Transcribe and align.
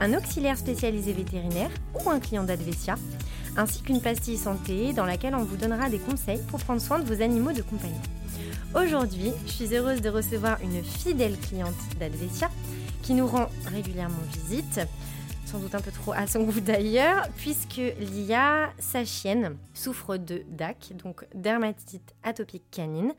un 0.00 0.14
auxiliaire 0.14 0.56
spécialisé 0.56 1.12
vétérinaire 1.12 1.70
ou 1.94 2.10
un 2.10 2.18
client 2.18 2.42
d'Advesia, 2.42 2.96
ainsi 3.56 3.82
qu'une 3.82 4.00
pastille 4.00 4.38
santé 4.38 4.92
dans 4.92 5.04
laquelle 5.04 5.34
on 5.34 5.44
vous 5.44 5.56
donnera 5.56 5.90
des 5.90 5.98
conseils 5.98 6.40
pour 6.48 6.60
prendre 6.60 6.80
soin 6.80 6.98
de 6.98 7.04
vos 7.04 7.22
animaux 7.22 7.52
de 7.52 7.62
compagnie. 7.62 7.94
Aujourd'hui, 8.74 9.32
je 9.46 9.52
suis 9.52 9.74
heureuse 9.74 10.00
de 10.00 10.08
recevoir 10.08 10.58
une 10.62 10.82
fidèle 10.82 11.36
cliente 11.38 11.74
d'Advesia 11.98 12.50
qui 13.02 13.14
nous 13.14 13.26
rend 13.26 13.48
régulièrement 13.66 14.22
visite, 14.32 14.80
sans 15.44 15.58
doute 15.58 15.74
un 15.74 15.80
peu 15.80 15.90
trop 15.90 16.12
à 16.12 16.26
son 16.26 16.44
goût 16.44 16.60
d'ailleurs, 16.60 17.28
puisque 17.36 17.80
Lia, 17.98 18.70
sa 18.78 19.04
chienne, 19.04 19.56
souffre 19.74 20.16
de 20.16 20.44
DAC, 20.48 20.92
donc 21.02 21.26
dermatite 21.34 22.14
atopique 22.22 22.70
canine. 22.70 23.12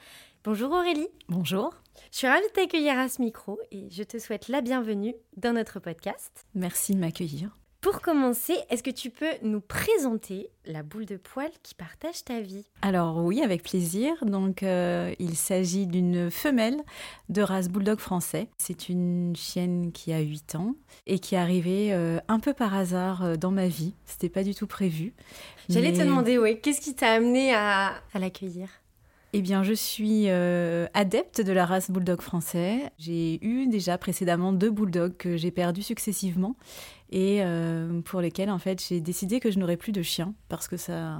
Bonjour 0.43 0.71
Aurélie. 0.71 1.07
Bonjour. 1.29 1.71
Je 2.11 2.17
suis 2.19 2.27
ravie 2.27 2.41
de 2.47 2.51
t'accueillir 2.53 2.97
à 2.97 3.07
ce 3.09 3.21
micro 3.21 3.59
et 3.71 3.87
je 3.91 4.03
te 4.03 4.17
souhaite 4.17 4.47
la 4.47 4.61
bienvenue 4.61 5.13
dans 5.37 5.53
notre 5.53 5.79
podcast. 5.79 6.45
Merci 6.55 6.95
de 6.95 6.99
m'accueillir. 6.99 7.55
Pour 7.81 8.01
commencer, 8.01 8.55
est-ce 8.69 8.83
que 8.83 8.91
tu 8.91 9.09
peux 9.09 9.31
nous 9.41 9.59
présenter 9.61 10.49
la 10.65 10.83
boule 10.83 11.05
de 11.05 11.17
poil 11.17 11.49
qui 11.63 11.73
partage 11.73 12.23
ta 12.23 12.39
vie? 12.39 12.65
Alors 12.83 13.17
oui, 13.23 13.41
avec 13.41 13.63
plaisir. 13.63 14.13
Donc 14.23 14.61
euh, 14.63 15.13
il 15.19 15.35
s'agit 15.35 15.87
d'une 15.87 16.29
femelle 16.31 16.77
de 17.29 17.41
race 17.41 17.69
bulldog 17.69 17.99
français. 17.99 18.49
C'est 18.57 18.89
une 18.89 19.35
chienne 19.35 19.91
qui 19.91 20.13
a 20.13 20.19
8 20.19 20.55
ans 20.55 20.75
et 21.07 21.17
qui 21.19 21.33
est 21.35 21.39
arrivée 21.39 21.91
euh, 21.93 22.19
un 22.27 22.39
peu 22.39 22.53
par 22.53 22.75
hasard 22.75 23.23
euh, 23.23 23.35
dans 23.35 23.51
ma 23.51 23.67
vie. 23.67 23.93
C'était 24.05 24.29
pas 24.29 24.43
du 24.43 24.53
tout 24.55 24.67
prévu. 24.67 25.13
J'allais 25.69 25.93
te 25.93 26.01
demander, 26.01 26.37
ouais, 26.37 26.59
qu'est-ce 26.59 26.81
qui 26.81 26.93
t'a 26.95 27.11
amené 27.13 27.53
à, 27.53 27.93
à 28.13 28.19
l'accueillir? 28.19 28.69
Eh 29.33 29.41
bien, 29.41 29.63
je 29.63 29.73
suis 29.73 30.29
adepte 30.29 31.41
de 31.41 31.51
la 31.51 31.65
race 31.65 31.89
bulldog 31.89 32.21
français. 32.21 32.91
J'ai 32.97 33.43
eu 33.45 33.67
déjà 33.67 33.97
précédemment 33.97 34.51
deux 34.53 34.71
bulldogs 34.71 35.15
que 35.17 35.37
j'ai 35.37 35.51
perdus 35.51 35.83
successivement 35.83 36.55
et 37.11 37.39
euh, 37.41 38.01
pour 38.01 38.21
lesquels 38.21 38.49
en 38.49 38.59
fait 38.59 38.83
j'ai 38.87 39.01
décidé 39.01 39.39
que 39.39 39.51
je 39.51 39.59
n'aurais 39.59 39.77
plus 39.77 39.91
de 39.91 40.01
chien 40.01 40.33
parce 40.49 40.67
que 40.67 40.77
ça 40.77 41.19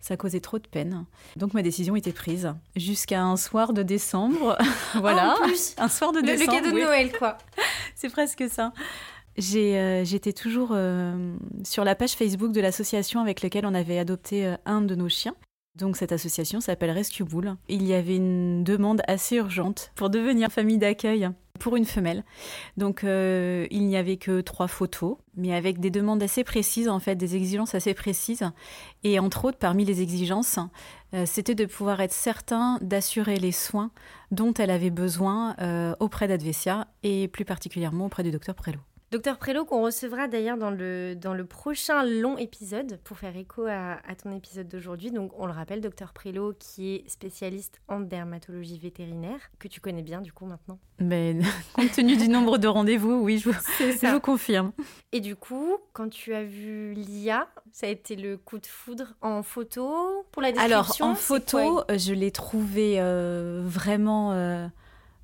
ça 0.00 0.16
causait 0.16 0.40
trop 0.40 0.58
de 0.58 0.66
peine. 0.66 1.04
Donc 1.36 1.52
ma 1.52 1.62
décision 1.62 1.94
était 1.94 2.12
prise 2.12 2.54
jusqu'à 2.74 3.22
un 3.22 3.36
soir 3.36 3.74
de 3.74 3.82
décembre. 3.82 4.56
voilà, 4.94 5.34
en 5.34 5.46
plus. 5.46 5.74
un 5.78 5.88
soir 5.88 6.12
de 6.12 6.20
le, 6.20 6.26
décembre. 6.26 6.52
Le 6.52 6.62
cadeau 6.62 6.74
de 6.74 6.82
Noël 6.82 7.12
quoi. 7.16 7.36
C'est 7.94 8.08
presque 8.08 8.44
ça. 8.48 8.72
Euh, 9.38 10.04
j'étais 10.04 10.32
toujours 10.32 10.70
euh, 10.72 11.36
sur 11.64 11.84
la 11.84 11.94
page 11.94 12.12
Facebook 12.12 12.52
de 12.52 12.60
l'association 12.60 13.20
avec 13.20 13.42
laquelle 13.42 13.66
on 13.66 13.74
avait 13.74 13.98
adopté 13.98 14.54
un 14.64 14.80
de 14.80 14.94
nos 14.94 15.08
chiens. 15.08 15.34
Donc 15.76 15.96
cette 15.96 16.12
association 16.12 16.60
s'appelle 16.60 16.90
Rescue 16.90 17.24
Bull. 17.24 17.56
Il 17.68 17.86
y 17.86 17.94
avait 17.94 18.16
une 18.16 18.64
demande 18.64 19.02
assez 19.06 19.36
urgente 19.36 19.92
pour 19.94 20.10
devenir 20.10 20.50
famille 20.50 20.78
d'accueil 20.78 21.30
pour 21.60 21.76
une 21.76 21.84
femelle. 21.84 22.24
Donc 22.76 23.04
euh, 23.04 23.68
il 23.70 23.86
n'y 23.86 23.96
avait 23.96 24.16
que 24.16 24.40
trois 24.40 24.66
photos, 24.66 25.16
mais 25.36 25.54
avec 25.54 25.78
des 25.78 25.90
demandes 25.90 26.22
assez 26.22 26.42
précises, 26.42 26.88
en 26.88 26.98
fait, 26.98 27.14
des 27.14 27.36
exigences 27.36 27.74
assez 27.76 27.94
précises. 27.94 28.50
Et 29.04 29.20
entre 29.20 29.44
autres, 29.44 29.58
parmi 29.58 29.84
les 29.84 30.02
exigences, 30.02 30.58
euh, 31.14 31.24
c'était 31.26 31.54
de 31.54 31.66
pouvoir 31.66 32.00
être 32.00 32.12
certain 32.12 32.78
d'assurer 32.80 33.36
les 33.36 33.52
soins 33.52 33.92
dont 34.32 34.52
elle 34.54 34.70
avait 34.70 34.90
besoin 34.90 35.54
euh, 35.60 35.94
auprès 36.00 36.26
d'Advesia 36.26 36.88
et 37.04 37.28
plus 37.28 37.44
particulièrement 37.44 38.06
auprès 38.06 38.22
du 38.24 38.32
docteur 38.32 38.54
Prelot. 38.54 38.80
Docteur 39.12 39.38
Prélo, 39.38 39.64
qu'on 39.64 39.82
recevra 39.82 40.28
d'ailleurs 40.28 40.56
dans 40.56 40.70
le, 40.70 41.16
dans 41.16 41.34
le 41.34 41.44
prochain 41.44 42.04
long 42.04 42.38
épisode, 42.38 43.00
pour 43.02 43.18
faire 43.18 43.36
écho 43.36 43.66
à, 43.66 43.98
ton 44.22 44.30
épisode 44.30 44.68
d'aujourd'hui. 44.68 45.10
Donc, 45.10 45.32
on 45.36 45.46
le 45.46 45.52
rappelle, 45.52 45.80
Docteur 45.80 46.12
Prélo, 46.12 46.54
qui 46.56 46.94
est 46.94 47.10
spécialiste 47.10 47.80
en 47.88 47.98
dermatologie 47.98 48.78
vétérinaire, 48.78 49.40
que 49.58 49.66
tu 49.66 49.80
connais 49.80 50.02
bien 50.02 50.20
du 50.20 50.32
coup 50.32 50.46
maintenant. 50.46 50.78
Mais 51.00 51.36
compte 51.72 51.90
tenu 51.90 52.16
du 52.16 52.28
nombre 52.28 52.56
de 52.58 52.68
rendez-vous, 52.68 53.14
oui, 53.14 53.38
je 53.38 53.50
vous, 53.50 53.56
je 53.80 54.12
vous 54.12 54.20
confirme. 54.20 54.70
Et 55.10 55.18
du 55.18 55.34
coup, 55.34 55.78
quand 55.92 56.08
tu 56.08 56.32
as 56.32 56.44
vu 56.44 56.94
l'IA, 56.94 57.48
ça 57.72 57.88
a 57.88 57.90
été 57.90 58.14
le 58.14 58.36
coup 58.36 58.60
de 58.60 58.66
foudre 58.66 59.14
en 59.22 59.42
photo 59.42 60.24
pour 60.30 60.40
la 60.40 60.52
description 60.52 60.76
Alors, 60.76 61.00
en 61.00 61.14
photo, 61.16 61.82
je 61.88 62.12
l'ai 62.12 62.30
trouvé 62.30 63.00
euh, 63.00 63.60
vraiment, 63.64 64.34
euh, 64.34 64.68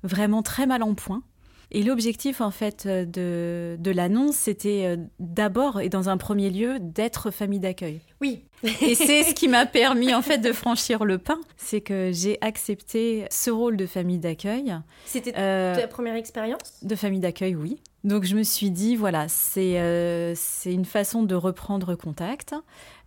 vraiment 0.03 0.43
très 0.43 0.65
mal 0.65 0.83
en 0.83 0.93
point. 0.93 1.23
Et 1.71 1.83
l'objectif 1.83 2.41
en 2.41 2.51
fait 2.51 2.85
euh, 2.85 3.05
de, 3.05 3.75
de 3.81 3.91
l'annonce, 3.91 4.35
c'était 4.35 4.85
euh, 4.85 4.97
d'abord 5.19 5.81
et 5.81 5.89
dans 5.89 6.09
un 6.09 6.17
premier 6.17 6.49
lieu 6.49 6.77
d'être 6.79 7.31
famille 7.31 7.59
d'accueil. 7.59 7.99
Oui. 8.21 8.45
et 8.63 8.95
c'est 8.95 9.23
ce 9.23 9.33
qui 9.33 9.47
m'a 9.47 9.65
permis 9.65 10.13
en 10.13 10.21
fait 10.21 10.37
de 10.37 10.53
franchir 10.53 11.03
le 11.03 11.17
pas, 11.17 11.37
c'est 11.57 11.81
que 11.81 12.11
j'ai 12.13 12.37
accepté 12.41 13.25
ce 13.29 13.49
rôle 13.51 13.75
de 13.75 13.85
famille 13.85 14.19
d'accueil. 14.19 14.73
C'était 15.05 15.33
euh, 15.37 15.75
ta 15.75 15.87
première 15.87 16.15
expérience? 16.15 16.83
De 16.83 16.95
famille 16.95 17.19
d'accueil, 17.19 17.55
oui. 17.55 17.81
Donc 18.07 18.23
je 18.23 18.37
me 18.37 18.43
suis 18.43 18.71
dit, 18.71 18.95
voilà, 18.95 19.27
c'est 19.27 19.81
euh, 19.81 20.33
une 20.63 20.85
façon 20.85 21.23
de 21.23 21.35
reprendre 21.35 21.93
contact, 21.95 22.55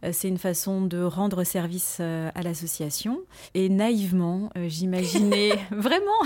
euh, 0.04 0.10
c'est 0.12 0.28
une 0.28 0.36
façon 0.36 0.82
de 0.82 1.02
rendre 1.02 1.42
service 1.42 1.96
euh, 2.00 2.30
à 2.34 2.42
l'association. 2.42 3.22
Et 3.54 3.70
naïvement, 3.70 4.50
j'imaginais 4.66 5.52
vraiment, 5.70 6.22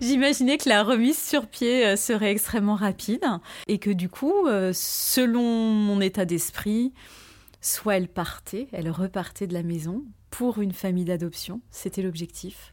j'imaginais 0.00 0.56
que 0.56 0.70
la 0.70 0.84
remise 0.84 1.22
sur 1.22 1.46
pied 1.46 1.98
serait 1.98 2.30
extrêmement 2.30 2.76
rapide 2.76 3.26
et 3.66 3.76
que 3.76 3.90
du 3.90 4.08
coup, 4.08 4.46
selon 4.72 5.42
mon 5.42 6.00
état 6.00 6.24
d'esprit, 6.24 6.94
soit 7.60 7.98
elle 7.98 8.08
partait, 8.08 8.68
elle 8.72 8.88
repartait 8.88 9.46
de 9.46 9.52
la 9.52 9.62
maison 9.62 10.02
pour 10.30 10.62
une 10.62 10.72
famille 10.72 11.04
d'adoption, 11.04 11.60
c'était 11.70 12.00
l'objectif 12.00 12.72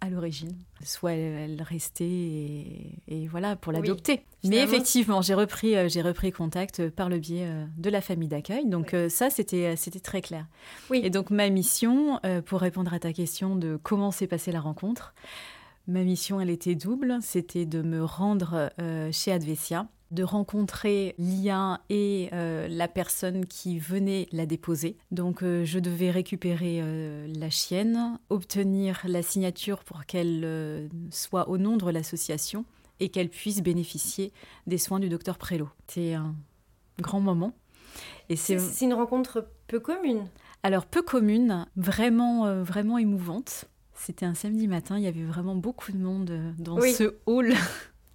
à 0.00 0.08
l'origine. 0.08 0.56
Soit 0.82 1.12
elle, 1.12 1.62
restait 1.62 2.04
et, 2.04 3.26
voilà 3.28 3.56
pour 3.56 3.72
l'adopter. 3.72 4.22
Mais 4.44 4.58
effectivement, 4.58 5.22
j'ai 5.22 5.34
repris, 5.34 5.76
euh, 5.76 5.88
j'ai 5.88 6.02
repris 6.02 6.30
contact 6.30 6.88
par 6.90 7.08
le 7.08 7.18
biais 7.18 7.46
euh, 7.46 7.64
de 7.76 7.90
la 7.90 8.00
famille 8.00 8.28
d'accueil. 8.28 8.66
Donc 8.66 8.94
euh, 8.94 9.08
ça, 9.08 9.30
c'était, 9.30 9.76
c'était 9.76 10.00
très 10.00 10.20
clair. 10.20 10.46
Oui. 10.90 11.00
Et 11.02 11.10
donc 11.10 11.30
ma 11.30 11.48
mission, 11.50 12.20
pour 12.46 12.60
répondre 12.60 12.92
à 12.92 12.98
ta 12.98 13.12
question 13.12 13.56
de 13.56 13.78
comment 13.82 14.10
s'est 14.10 14.26
passée 14.26 14.52
la 14.52 14.60
rencontre, 14.60 15.14
ma 15.86 16.02
mission, 16.02 16.40
elle 16.40 16.50
était 16.50 16.74
double. 16.74 17.18
C'était 17.20 17.66
de 17.66 17.82
me 17.82 18.04
rendre 18.04 18.70
chez 19.10 19.32
Advesia 19.32 19.86
de 20.10 20.22
rencontrer 20.22 21.14
l'IA 21.18 21.80
et 21.90 22.30
euh, 22.32 22.66
la 22.68 22.88
personne 22.88 23.46
qui 23.46 23.78
venait 23.78 24.26
la 24.32 24.46
déposer. 24.46 24.96
Donc 25.10 25.42
euh, 25.42 25.64
je 25.64 25.78
devais 25.78 26.10
récupérer 26.10 26.80
euh, 26.80 27.26
la 27.34 27.50
chienne, 27.50 28.18
obtenir 28.30 29.00
la 29.06 29.22
signature 29.22 29.84
pour 29.84 30.06
qu'elle 30.06 30.88
soit 31.10 31.48
au 31.48 31.58
nom 31.58 31.76
de 31.76 31.90
l'association 31.90 32.64
et 33.00 33.10
qu'elle 33.10 33.28
puisse 33.28 33.62
bénéficier 33.62 34.32
des 34.66 34.78
soins 34.78 34.98
du 34.98 35.08
docteur 35.08 35.38
Prélo. 35.38 35.68
C'est 35.86 36.14
un 36.14 36.34
grand 37.00 37.20
moment. 37.20 37.52
Et 38.28 38.36
c'est 38.36 38.58
une 38.80 38.94
rencontre 38.94 39.48
peu 39.66 39.80
commune. 39.80 40.26
Alors 40.62 40.86
peu 40.86 41.02
commune, 41.02 41.66
vraiment 41.76 42.62
vraiment 42.62 42.98
émouvante. 42.98 43.66
C'était 43.94 44.26
un 44.26 44.34
samedi 44.34 44.68
matin, 44.68 44.96
il 44.96 45.04
y 45.04 45.08
avait 45.08 45.24
vraiment 45.24 45.54
beaucoup 45.54 45.92
de 45.92 45.98
monde 45.98 46.54
dans 46.58 46.80
ce 46.80 47.16
hall. 47.26 47.54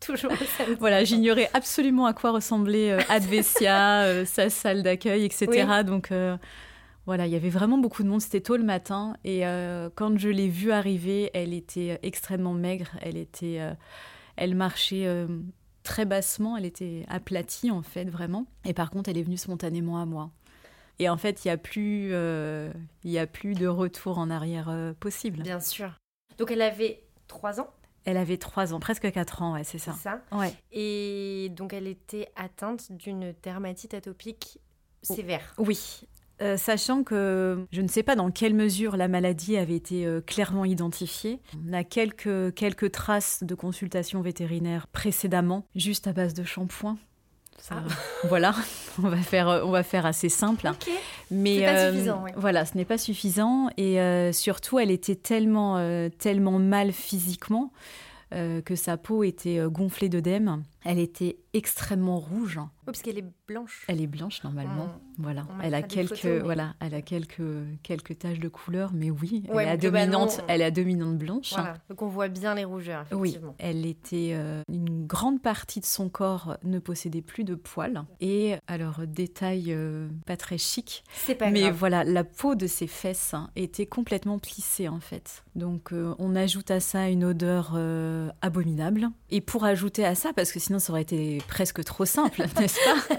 Toujours 0.04 0.32
Voilà, 0.80 1.04
j'ignorais 1.04 1.50
absolument 1.54 2.06
à 2.06 2.14
quoi 2.14 2.32
ressemblait 2.32 2.92
euh, 2.92 3.00
Advesia, 3.10 4.02
euh, 4.04 4.26
sa 4.26 4.50
salle 4.50 4.84
d'accueil, 4.84 5.26
etc. 5.26 5.84
Donc 5.86 6.12
euh, 6.12 6.38
voilà, 7.06 7.26
il 7.26 7.34
y 7.34 7.36
avait 7.36 7.50
vraiment 7.50 7.78
beaucoup 7.78 8.04
de 8.04 8.10
monde. 8.10 8.22
C'était 8.22 8.42
tôt 8.42 8.58
le 8.58 8.64
matin 8.64 9.16
et 9.24 9.44
quand 9.96 10.18
je 10.18 10.30
l'ai 10.30 10.48
vue 10.48 10.72
arriver, 10.72 11.30
elle 11.34 11.54
était 11.54 12.00
extrêmement 12.02 12.54
maigre. 12.54 12.92
Elle 13.02 13.18
était, 13.18 13.60
elle 14.38 14.56
marchait 14.56 15.28
très 15.84 16.06
bassement. 16.06 16.56
Elle 16.56 16.64
était 16.64 17.06
aplatie 17.10 17.72
en 17.72 17.82
fait, 17.82 18.06
vraiment. 18.06 18.46
Et 18.64 18.74
par 18.74 18.90
contre, 18.90 19.10
elle 19.10 19.18
est 19.18 19.24
venue 19.24 19.38
spontanément 19.38 20.02
à 20.02 20.06
moi. 20.06 20.32
Et 21.00 21.10
en 21.10 21.18
fait, 21.18 21.44
il 21.44 21.50
n'y 21.50 21.52
a 21.52 21.58
plus, 21.58 22.14
il 23.04 23.12
y 23.12 23.20
a 23.20 23.28
plus 23.28 23.54
de 23.54 23.68
retour 23.68 24.18
en 24.18 24.30
arrière 24.30 24.74
possible. 25.02 25.44
Bien 25.44 25.60
sûr. 25.60 25.92
Donc 26.38 26.52
elle 26.52 26.62
avait 26.62 27.04
trois 27.28 27.60
ans? 27.60 27.70
Elle 28.06 28.18
avait 28.18 28.38
3 28.38 28.74
ans, 28.74 28.80
presque 28.80 29.12
4 29.12 29.42
ans, 29.42 29.54
ouais, 29.54 29.64
c'est 29.64 29.78
ça. 29.78 29.94
ça. 29.94 30.22
Ouais. 30.32 30.54
Et 30.72 31.50
donc 31.52 31.74
elle 31.74 31.88
était 31.88 32.30
atteinte 32.36 32.92
d'une 32.92 33.34
dermatite 33.44 33.94
atopique 33.94 34.60
sévère. 35.02 35.54
Oui. 35.58 36.08
Euh, 36.42 36.58
sachant 36.58 37.04
que 37.04 37.66
je 37.72 37.82
ne 37.82 37.88
sais 37.88 38.04
pas 38.04 38.16
dans 38.16 38.32
quelle 38.32 38.56
mesure 38.56 38.98
la 38.98 39.08
maladie 39.08 39.56
avait 39.56 39.76
été 39.76 40.06
euh, 40.06 40.20
clairement 40.20 40.66
identifiée. 40.66 41.40
On 41.70 41.74
a 41.74 41.84
quelques, 41.84 42.54
quelques 42.56 42.92
traces 42.92 43.44
de 43.44 43.56
consultation 43.56 44.22
vétérinaire 44.22 44.88
précédemment, 44.88 45.66
juste 45.76 46.08
à 46.08 46.14
base 46.14 46.34
de 46.34 46.44
shampoing. 46.44 46.98
Ça, 47.60 47.76
Voilà, 48.26 48.54
on 49.02 49.08
va 49.08 49.18
faire, 49.18 49.62
on 49.66 49.72
va 49.72 49.84
faire 49.84 50.06
assez 50.06 50.30
simple. 50.30 50.70
Mais 51.32 51.62
pas 51.62 51.72
euh, 51.72 51.92
suffisant, 51.92 52.26
voilà, 52.36 52.66
ce 52.66 52.78
n'est 52.78 52.86
pas 52.86 52.98
suffisant. 52.98 53.70
Et 53.78 54.00
euh, 54.00 54.32
surtout, 54.34 54.80
elle 54.80 54.92
était 54.92 55.16
tellement, 55.16 55.78
euh, 55.78 56.10
tellement 56.10 56.60
mal 56.60 56.92
physiquement 56.92 57.72
euh, 58.34 58.62
que 58.62 58.76
sa 58.76 58.98
peau 58.98 59.24
était 59.24 59.60
euh, 59.60 59.70
gonflée 59.70 60.10
d'œdème. 60.10 60.64
Elle 60.86 61.00
était 61.00 61.38
extrêmement 61.54 62.20
rouge. 62.20 62.58
Oui, 62.60 62.66
parce 62.86 63.02
qu'elle 63.02 63.18
est 63.18 63.26
blanche. 63.48 63.86
Elle 63.88 64.02
est 64.02 64.08
blanche 64.08 64.44
normalement. 64.44 64.90
Voilà, 65.18 65.46
on 65.58 65.62
elle 65.62 65.76
a 65.76 65.82
quelques, 65.84 66.16
photos, 66.16 66.32
mais- 66.34 66.40
voilà, 66.40 66.74
elle 66.80 66.96
a 66.96 67.02
quelques, 67.02 67.42
quelques 67.84 68.18
taches 68.20 68.40
de 68.40 68.48
couleur, 68.50 68.92
mais 68.94 69.12
oui, 69.12 69.44
Ouais, 69.50 69.64
elle, 69.66 69.76
est 69.76 69.78
dominante, 69.78 70.42
elle 70.48 70.62
est 70.62 70.72
dominante 70.72 71.18
blanche. 71.18 71.52
Voilà. 71.54 71.76
Donc 71.90 72.02
on 72.02 72.08
voit 72.08 72.28
bien 72.30 72.56
les 72.56 72.66
rougeurs, 72.66 73.06
Oui, 73.12 73.38
elle 73.60 73.86
était. 73.86 74.32
euh, 74.34 74.64
une 74.70 75.06
grande 75.06 75.42
partie 75.42 75.80
de 75.80 75.86
son 75.86 76.10
corps 76.10 76.58
ne 76.64 76.80
possédait 76.80 77.22
plus 77.22 77.44
de 77.44 77.54
poils. 77.56 78.04
Et 78.22 78.56
alors, 78.68 79.02
détail 79.08 79.66
euh, 79.70 80.10
pas 80.26 80.36
très 80.38 80.58
chic, 80.58 81.04
C'est 81.14 81.36
pas 81.36 81.52
mais 81.52 81.62
grave. 81.62 81.76
voilà, 81.76 82.04
la 82.04 82.24
peau 82.24 82.56
de 82.56 82.66
ses 82.68 82.88
fesses 82.88 83.34
hein, 83.36 83.50
était 83.56 83.86
complètement 83.86 84.40
plissée 84.40 84.88
en 84.90 85.00
fait. 85.00 85.44
Donc, 85.56 85.94
euh, 85.94 86.16
on 86.18 86.36
ajoute 86.36 86.72
à 86.72 86.80
ça 86.80 87.08
une 87.10 87.24
odeur 87.24 87.76
abominable. 88.42 89.10
Et 89.30 89.42
pour 89.42 89.64
ajouter 89.66 90.06
à 90.06 90.16
ça, 90.16 90.34
parce 90.34 90.52
que 90.52 90.60
sinon 90.60 90.73
ça 90.80 90.92
aurait 90.94 91.02
été 91.04 91.40
presque 91.48 91.84
trop 91.84 92.06
simple, 92.06 92.44
n'est-ce 92.60 92.80
pas? 92.84 93.16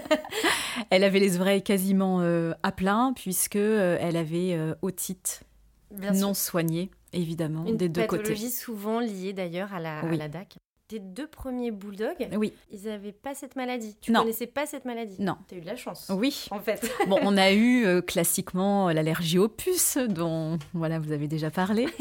Elle 0.89 1.03
avait 1.03 1.19
les 1.19 1.39
oreilles 1.39 1.63
quasiment 1.63 2.21
euh, 2.21 2.53
à 2.63 2.71
plat, 2.71 3.11
puisque 3.15 3.55
euh, 3.55 3.97
elle 3.99 4.17
avait 4.17 4.53
euh, 4.53 4.75
otite 4.81 5.43
Bien 5.91 6.11
non 6.11 6.33
sûr. 6.33 6.43
soignée, 6.51 6.91
évidemment, 7.13 7.65
Une 7.65 7.77
des 7.77 7.89
deux 7.89 8.05
côtés. 8.05 8.23
pathologie 8.23 8.51
souvent 8.51 8.99
liée 8.99 9.33
d'ailleurs 9.33 9.73
à 9.73 9.77
à 9.77 10.15
la 10.15 10.27
DAC. 10.27 10.57
Tes 10.87 10.99
deux 10.99 11.25
premiers 11.25 11.71
bulldogs, 11.71 12.29
Oui, 12.37 12.53
ils 12.71 12.83
n'avaient 12.83 13.11
pas 13.11 13.33
cette 13.33 13.55
maladie. 13.55 13.97
Tu 14.01 14.11
Non. 14.11 14.21
connaissais 14.21 14.45
pas 14.45 14.67
cette 14.67 14.85
maladie. 14.85 15.15
non. 15.19 15.35
T'as 15.47 15.55
eu 15.55 15.61
de 15.61 15.65
la 15.65 15.75
chance. 15.75 16.11
Oui, 16.15 16.45
En 16.51 16.59
fait. 16.59 16.87
Bon, 17.07 17.17
on 17.23 17.37
a 17.37 17.51
eu 17.53 17.85
euh, 17.87 18.01
classiquement 18.01 18.89
l'allergie 18.91 19.39
aux 19.39 19.47
puces, 19.47 19.97
dont 19.97 20.59
voilà, 20.73 20.99
vous 20.99 21.11
avez 21.11 21.27
déjà 21.27 21.49
parlé. 21.49 21.87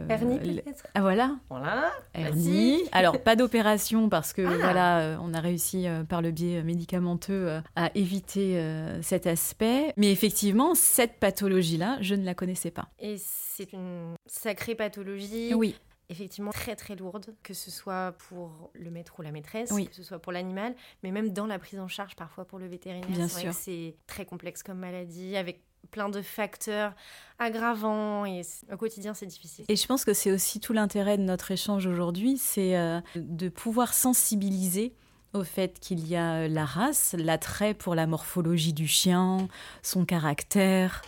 Euh, 0.00 0.06
Hernie 0.10 0.38
peut-être? 0.38 0.86
Ah 0.94 1.00
voilà, 1.00 1.36
Voilà. 1.50 1.90
hernie. 2.14 2.78
Alors 2.92 3.20
pas 3.20 3.34
d'opération 3.34 4.08
parce 4.08 4.32
que 4.32 4.42
Ah. 4.42 4.56
voilà, 4.56 5.00
euh, 5.00 5.16
on 5.20 5.34
a 5.34 5.40
réussi 5.40 5.88
euh, 5.88 6.04
par 6.04 6.22
le 6.22 6.30
biais 6.30 6.62
médicamenteux 6.62 7.48
euh, 7.48 7.60
à 7.74 7.90
éviter 7.96 8.58
euh, 8.58 9.02
cet 9.02 9.26
aspect. 9.26 9.92
Mais 9.96 10.12
effectivement, 10.12 10.76
cette 10.76 11.14
pathologie-là, 11.18 11.98
je 12.00 12.14
ne 12.14 12.24
la 12.24 12.34
connaissais 12.34 12.70
pas. 12.70 12.88
Et 13.00 13.16
c'est 13.18 13.72
une 13.72 14.14
sacrée 14.26 14.76
pathologie. 14.76 15.52
Oui, 15.54 15.74
effectivement 16.10 16.50
très 16.52 16.74
très 16.76 16.96
lourde, 16.96 17.34
que 17.42 17.52
ce 17.54 17.70
soit 17.70 18.12
pour 18.28 18.70
le 18.74 18.90
maître 18.90 19.14
ou 19.18 19.22
la 19.22 19.30
maîtresse, 19.32 19.70
Oui. 19.72 19.88
que 19.88 19.94
ce 19.94 20.02
soit 20.02 20.18
pour 20.18 20.32
l'animal, 20.32 20.74
mais 21.02 21.10
même 21.10 21.30
dans 21.30 21.46
la 21.46 21.58
prise 21.58 21.78
en 21.80 21.88
charge 21.88 22.16
parfois 22.16 22.44
pour 22.46 22.58
le 22.58 22.66
vétérinaire. 22.66 23.08
Bien 23.10 23.28
c'est 23.28 23.32
vrai 23.34 23.40
sûr. 23.42 23.50
que 23.50 23.56
c'est 23.56 23.94
très 24.06 24.24
complexe 24.24 24.62
comme 24.62 24.78
maladie, 24.78 25.36
avec 25.36 25.62
plein 25.90 26.08
de 26.08 26.20
facteurs 26.22 26.92
aggravants 27.38 28.24
et 28.26 28.42
au 28.72 28.76
quotidien 28.76 29.14
c'est 29.14 29.26
difficile. 29.26 29.64
Et 29.68 29.76
je 29.76 29.86
pense 29.86 30.04
que 30.04 30.12
c'est 30.12 30.32
aussi 30.32 30.60
tout 30.60 30.72
l'intérêt 30.72 31.16
de 31.18 31.22
notre 31.22 31.50
échange 31.50 31.86
aujourd'hui, 31.86 32.36
c'est 32.38 32.76
euh, 32.76 33.00
de 33.14 33.48
pouvoir 33.48 33.94
sensibiliser 33.94 34.94
au 35.34 35.44
fait 35.44 35.78
qu'il 35.78 36.06
y 36.08 36.16
a 36.16 36.36
euh, 36.44 36.48
la 36.48 36.64
race, 36.64 37.14
l'attrait 37.18 37.74
pour 37.74 37.94
la 37.94 38.06
morphologie 38.06 38.72
du 38.72 38.88
chien, 38.88 39.46
son 39.82 40.04
caractère 40.04 41.02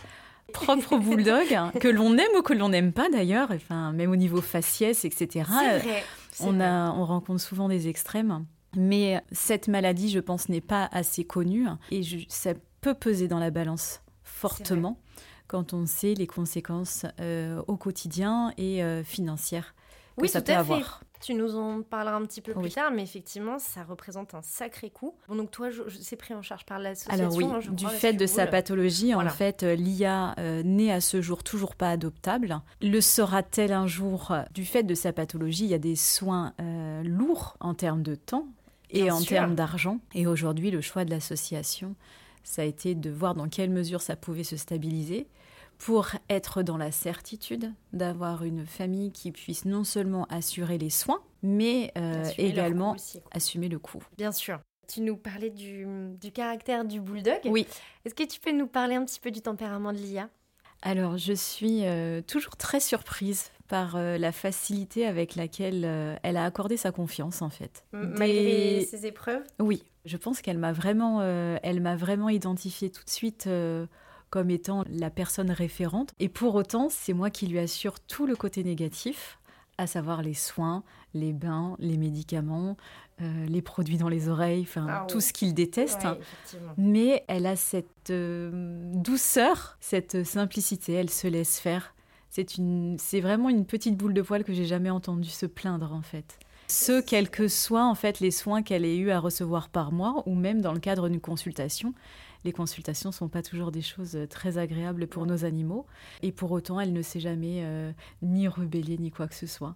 propre 0.51 0.93
au 0.93 0.99
bulldog, 0.99 1.53
hein, 1.53 1.71
que 1.79 1.87
l'on 1.87 2.17
aime 2.17 2.31
ou 2.37 2.41
que 2.41 2.53
l'on 2.53 2.69
n'aime 2.69 2.93
pas 2.93 3.09
d'ailleurs, 3.09 3.49
enfin, 3.51 3.91
même 3.91 4.11
au 4.11 4.15
niveau 4.15 4.41
faciès, 4.41 5.03
etc. 5.05 5.45
vrai. 5.49 6.03
c'est 6.31 6.43
On, 6.45 6.59
a, 6.59 6.91
on 6.91 7.05
rencontre 7.05 7.41
souvent 7.41 7.67
des 7.67 7.87
extrêmes. 7.87 8.45
Mais 8.77 9.21
cette 9.31 9.67
maladie, 9.67 10.09
je 10.09 10.19
pense, 10.19 10.47
n'est 10.47 10.61
pas 10.61 10.87
assez 10.93 11.25
connue 11.25 11.67
et 11.91 12.03
je- 12.03 12.19
ça 12.29 12.53
peut 12.79 12.93
peser 12.93 13.27
dans 13.27 13.39
la 13.39 13.51
balance 13.51 14.01
fortement 14.23 14.97
quand 15.47 15.73
on 15.73 15.85
sait 15.85 16.13
les 16.13 16.27
conséquences 16.27 17.05
euh, 17.19 17.61
au 17.67 17.75
quotidien 17.75 18.53
et 18.57 18.81
euh, 18.81 19.03
financières 19.03 19.75
que 20.15 20.21
Oui, 20.21 20.29
ça 20.29 20.41
peut 20.41 20.53
avoir. 20.53 20.99
fait. 20.99 21.10
Tu 21.21 21.33
nous 21.35 21.55
en 21.55 21.81
parleras 21.83 22.15
un 22.17 22.25
petit 22.25 22.41
peu 22.41 22.51
Oui. 22.55 22.63
plus 22.63 22.71
tard, 22.71 22.91
mais 22.91 23.03
effectivement, 23.03 23.59
ça 23.59 23.83
représente 23.83 24.33
un 24.33 24.41
sacré 24.41 24.89
coût. 24.89 25.13
Bon, 25.27 25.35
donc 25.35 25.51
toi, 25.51 25.69
c'est 26.01 26.15
pris 26.15 26.33
en 26.33 26.41
charge 26.41 26.65
par 26.65 26.79
l'association. 26.79 27.23
Alors 27.25 27.35
oui, 27.35 27.45
hein, 27.45 27.59
du 27.71 27.85
crois, 27.85 27.89
fait 27.97 28.13
de 28.13 28.25
sa 28.25 28.41
voulez. 28.41 28.51
pathologie, 28.51 29.13
Voilà. 29.13 29.29
en 29.31 29.33
fait, 29.33 29.63
euh, 29.63 29.75
l'IA 29.75 30.33
euh, 30.39 30.63
n'est 30.63 30.91
à 30.91 30.99
ce 31.01 31.21
jour 31.21 31.43
toujours 31.43 31.75
pas 31.75 31.91
adoptable. 31.91 32.59
Le 32.81 32.99
sera-t-elle 33.01 33.71
un 33.73 33.87
jour 33.87 34.31
euh, 34.31 34.41
Du 34.53 34.65
fait 34.65 34.83
de 34.83 34.95
sa 34.95 35.13
pathologie, 35.13 35.65
il 35.65 35.69
y 35.71 35.75
a 35.75 35.79
des 35.79 35.95
soins 35.95 36.53
euh, 36.59 37.03
lourds 37.03 37.55
en 37.59 37.73
termes 37.73 38.01
de 38.03 38.15
temps 38.15 38.47
et 38.89 39.03
Bien 39.03 39.15
en 39.15 39.19
sûr. 39.19 39.29
termes 39.37 39.55
d'argent. 39.55 39.99
Et 40.15 40.27
aujourd'hui, 40.27 40.71
le 40.71 40.81
choix 40.81 41.05
de 41.05 41.11
l'association, 41.11 41.95
ça 42.43 42.63
a 42.63 42.65
été 42.65 42.95
de 42.95 43.09
voir 43.11 43.35
dans 43.35 43.47
quelle 43.47 43.69
mesure 43.69 44.01
ça 44.01 44.15
pouvait 44.15 44.43
se 44.43 44.57
stabiliser 44.57 45.27
pour 45.85 46.09
être 46.29 46.61
dans 46.63 46.77
la 46.77 46.91
certitude 46.91 47.73
d'avoir 47.91 48.43
une 48.43 48.65
famille 48.65 49.11
qui 49.11 49.31
puisse 49.31 49.65
non 49.65 49.83
seulement 49.83 50.25
assurer 50.29 50.77
les 50.77 50.89
soins, 50.91 51.21
mais 51.41 51.91
euh, 51.97 52.21
Assumer 52.21 52.47
également 52.49 52.91
aussi, 52.93 53.19
assumer 53.31 53.67
le 53.67 53.79
coût. 53.79 54.03
Bien 54.17 54.31
sûr. 54.31 54.59
Tu 54.87 55.01
nous 55.01 55.17
parlais 55.17 55.49
du, 55.49 55.87
du 56.19 56.31
caractère 56.31 56.85
du 56.85 56.99
bulldog. 57.01 57.39
Oui. 57.45 57.65
Est-ce 58.05 58.13
que 58.13 58.23
tu 58.23 58.39
peux 58.39 58.51
nous 58.51 58.67
parler 58.67 58.95
un 58.95 59.05
petit 59.05 59.19
peu 59.19 59.31
du 59.31 59.41
tempérament 59.41 59.91
de 59.93 59.97
l'IA 59.97 60.29
Alors, 60.81 61.17
je 61.17 61.33
suis 61.33 61.85
euh, 61.85 62.21
toujours 62.21 62.57
très 62.57 62.79
surprise 62.79 63.51
par 63.67 63.95
euh, 63.95 64.17
la 64.17 64.31
facilité 64.33 65.07
avec 65.07 65.35
laquelle 65.35 66.19
elle 66.21 66.37
a 66.37 66.43
accordé 66.45 66.75
sa 66.77 66.91
confiance, 66.91 67.41
en 67.41 67.49
fait. 67.49 67.85
M- 67.93 68.11
Des- 68.13 68.19
Malgré 68.19 68.81
ses 68.85 69.05
épreuves? 69.07 69.43
Oui, 69.59 69.81
je 70.05 70.17
pense 70.17 70.41
qu'elle 70.41 70.57
m'a 70.57 70.73
vraiment, 70.73 71.21
elle 71.23 71.79
m'a 71.81 71.95
vraiment 71.95 72.27
identifiée 72.29 72.91
tout 72.91 73.05
de 73.05 73.09
suite 73.09 73.47
comme 74.31 74.49
étant 74.49 74.83
la 74.89 75.11
personne 75.11 75.51
référente. 75.51 76.13
Et 76.19 76.29
pour 76.29 76.55
autant, 76.55 76.87
c'est 76.89 77.13
moi 77.13 77.29
qui 77.29 77.45
lui 77.45 77.59
assure 77.59 77.99
tout 77.99 78.25
le 78.25 78.35
côté 78.35 78.63
négatif, 78.63 79.37
à 79.77 79.85
savoir 79.85 80.23
les 80.23 80.33
soins, 80.33 80.83
les 81.13 81.33
bains, 81.33 81.75
les 81.79 81.97
médicaments, 81.97 82.77
euh, 83.21 83.45
les 83.45 83.61
produits 83.61 83.97
dans 83.97 84.09
les 84.09 84.29
oreilles, 84.29 84.63
enfin 84.63 84.87
Ah 84.89 85.05
tout 85.07 85.19
ce 85.19 85.33
qu'il 85.33 85.53
déteste. 85.53 86.05
Ouais. 86.05 86.19
Mais 86.77 87.25
elle 87.27 87.45
a 87.45 87.55
cette 87.55 88.09
euh, 88.09 88.81
douceur, 88.93 89.77
cette 89.81 90.23
simplicité, 90.23 90.93
elle 90.93 91.09
se 91.09 91.27
laisse 91.27 91.59
faire. 91.59 91.93
C'est 92.29 92.55
une, 92.55 92.95
c'est 92.97 93.19
vraiment 93.19 93.49
une 93.49 93.65
petite 93.65 93.97
boule 93.97 94.13
de 94.13 94.21
poil 94.21 94.45
que 94.45 94.53
j'ai 94.53 94.65
jamais 94.65 94.89
entendu 94.89 95.29
se 95.29 95.45
plaindre 95.45 95.91
en 95.93 96.01
fait. 96.01 96.39
Ce, 96.69 97.01
quels 97.01 97.29
que 97.29 97.49
soient 97.49 97.85
en 97.85 97.95
fait 97.95 98.21
les 98.21 98.31
soins 98.31 98.63
qu'elle 98.63 98.85
ait 98.85 98.95
eu 98.95 99.11
à 99.11 99.19
recevoir 99.19 99.67
par 99.67 99.91
mois 99.91 100.23
ou 100.25 100.35
même 100.35 100.61
dans 100.61 100.71
le 100.71 100.79
cadre 100.79 101.09
d'une 101.09 101.19
consultation. 101.19 101.93
Les 102.43 102.51
consultations 102.51 103.11
sont 103.11 103.27
pas 103.29 103.41
toujours 103.41 103.71
des 103.71 103.81
choses 103.81 104.15
euh, 104.15 104.25
très 104.27 104.57
agréables 104.57 105.07
pour 105.07 105.25
nos 105.25 105.45
animaux 105.45 105.85
et 106.23 106.31
pour 106.31 106.51
autant 106.51 106.79
elle 106.79 106.93
ne 106.93 107.01
s'est 107.01 107.19
jamais 107.19 107.61
euh, 107.63 107.91
ni 108.21 108.47
rebellée 108.47 108.97
ni 108.97 109.11
quoi 109.11 109.27
que 109.27 109.35
ce 109.35 109.47
soit. 109.47 109.75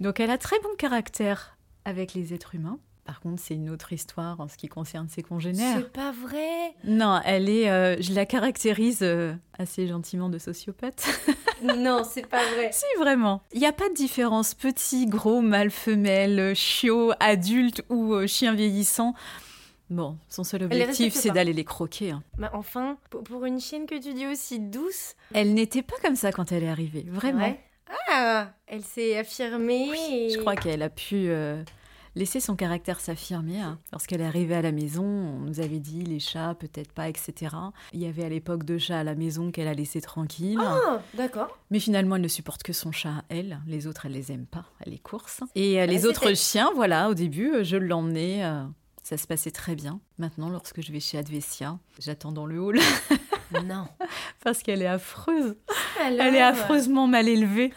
Donc 0.00 0.18
elle 0.20 0.30
a 0.30 0.38
très 0.38 0.58
bon 0.60 0.74
caractère 0.76 1.56
avec 1.84 2.14
les 2.14 2.34
êtres 2.34 2.54
humains. 2.54 2.78
Par 3.04 3.20
contre, 3.20 3.38
c'est 3.42 3.54
une 3.54 3.68
autre 3.68 3.92
histoire 3.92 4.40
en 4.40 4.48
ce 4.48 4.56
qui 4.56 4.66
concerne 4.66 5.10
ses 5.10 5.22
congénères. 5.22 5.76
C'est 5.76 5.92
pas 5.92 6.10
vrai 6.10 6.74
Non, 6.84 7.20
elle 7.26 7.50
est. 7.50 7.68
euh, 7.70 8.00
je 8.00 8.14
la 8.14 8.24
caractérise 8.24 9.00
euh, 9.02 9.34
assez 9.58 9.86
gentiment 9.86 10.28
de 10.30 10.38
sociopathe. 10.38 11.04
Non, 11.62 12.02
c'est 12.04 12.26
pas 12.26 12.42
vrai. 12.54 12.70
si, 12.72 12.84
vraiment. 12.98 13.40
Il 13.54 13.60
n'y 13.60 13.66
a 13.66 13.72
pas 13.72 13.88
de 13.88 13.94
différence 13.94 14.52
petit, 14.54 15.06
gros, 15.06 15.40
mâle, 15.40 15.70
femelle, 15.70 16.54
chiot, 16.54 17.12
adulte 17.20 17.82
ou 17.88 18.12
euh, 18.14 18.26
chien 18.26 18.54
vieillissant. 18.54 19.14
Bon, 19.94 20.18
son 20.28 20.42
seul 20.42 20.60
les 20.62 20.66
objectif, 20.66 21.14
c'est 21.14 21.28
pas. 21.28 21.34
d'aller 21.36 21.52
les 21.52 21.64
croquer. 21.64 22.10
hein. 22.10 22.24
Mais 22.36 22.48
enfin, 22.52 22.98
pour- 23.10 23.44
une 23.44 23.60
chienne 23.60 23.86
que 23.86 23.94
tu 23.94 24.12
dis 24.12 24.26
aussi 24.26 24.58
douce, 24.58 25.14
Elle 25.32 25.54
n'était 25.54 25.82
pas 25.82 25.94
comme 26.02 26.16
ça 26.16 26.32
quand 26.32 26.50
elle 26.50 26.64
est 26.64 26.68
arrivée, 26.68 27.06
vraiment. 27.08 27.44
Ouais. 27.44 27.60
Ah, 28.10 28.48
elle 28.66 28.82
s'est 28.82 29.16
affirmée. 29.16 29.88
et- 30.10 30.30
Je 30.30 30.38
crois 30.38 30.56
qu'elle 30.56 30.82
a 30.82 30.88
pu 30.88 31.28
euh, 31.28 31.62
laisser 32.16 32.40
son 32.40 32.56
caractère 32.56 32.98
s'affirmer. 32.98 33.60
hein. 33.60 33.78
Lorsqu'elle 33.92 34.20
est 34.20 34.26
arrivée 34.26 34.56
à 34.56 34.62
la 34.62 34.72
maison, 34.72 35.04
on 35.04 35.38
nous 35.40 35.60
avait 35.60 35.78
dit 35.78 36.02
les 36.02 36.18
chats, 36.18 36.56
peut-être 36.58 36.90
pas, 36.90 37.08
etc. 37.08 37.54
Il 37.92 38.00
y 38.00 38.06
avait 38.06 38.24
à 38.24 38.28
l'époque 38.28 38.64
deux 38.64 38.78
chats 38.78 38.98
à 38.98 39.04
la 39.04 39.14
maison 39.14 39.52
qu'elle 39.52 39.68
a 39.68 39.74
laissé 39.74 40.00
tranquilles. 40.00 40.58
Ah, 40.60 41.00
d'accord. 41.14 41.56
Mais 41.70 41.78
finalement, 41.78 42.16
elle 42.16 42.22
ne 42.22 42.28
supporte 42.28 42.64
que 42.64 42.72
son 42.72 42.90
chat, 42.90 43.22
elle. 43.28 43.60
Les 43.68 43.86
autres, 43.86 44.06
elle 44.06 44.12
les 44.12 44.32
aime 44.32 44.46
pas. 44.46 44.64
Elle 44.84 44.92
les 44.92 44.98
course. 44.98 45.42
Et 45.54 45.80
euh, 45.80 45.86
les 45.86 45.98
c'était- 45.98 46.08
autres 46.08 46.34
chiens, 46.36 46.70
voilà, 46.74 47.10
au 47.10 47.14
début, 47.14 47.52
euh, 47.54 47.62
je 47.64 47.76
l'emmenais. 47.76 48.44
euh, 48.44 48.64
ça 49.04 49.16
se 49.18 49.26
passait 49.26 49.50
très 49.52 49.74
bien. 49.76 50.00
Maintenant, 50.18 50.48
lorsque 50.48 50.80
je 50.80 50.90
vais 50.90 50.98
chez 50.98 51.18
Advesia, 51.18 51.78
j'attends 52.00 52.32
dans 52.32 52.46
le 52.46 52.58
hall 52.58 52.80
Non. 53.64 53.86
parce 54.42 54.62
qu'elle 54.62 54.80
est 54.82 54.86
affreuse. 54.86 55.54
Alors, 56.00 56.26
Elle 56.26 56.34
est 56.34 56.42
affreusement 56.42 57.06
mal 57.06 57.28
élevée. 57.28 57.72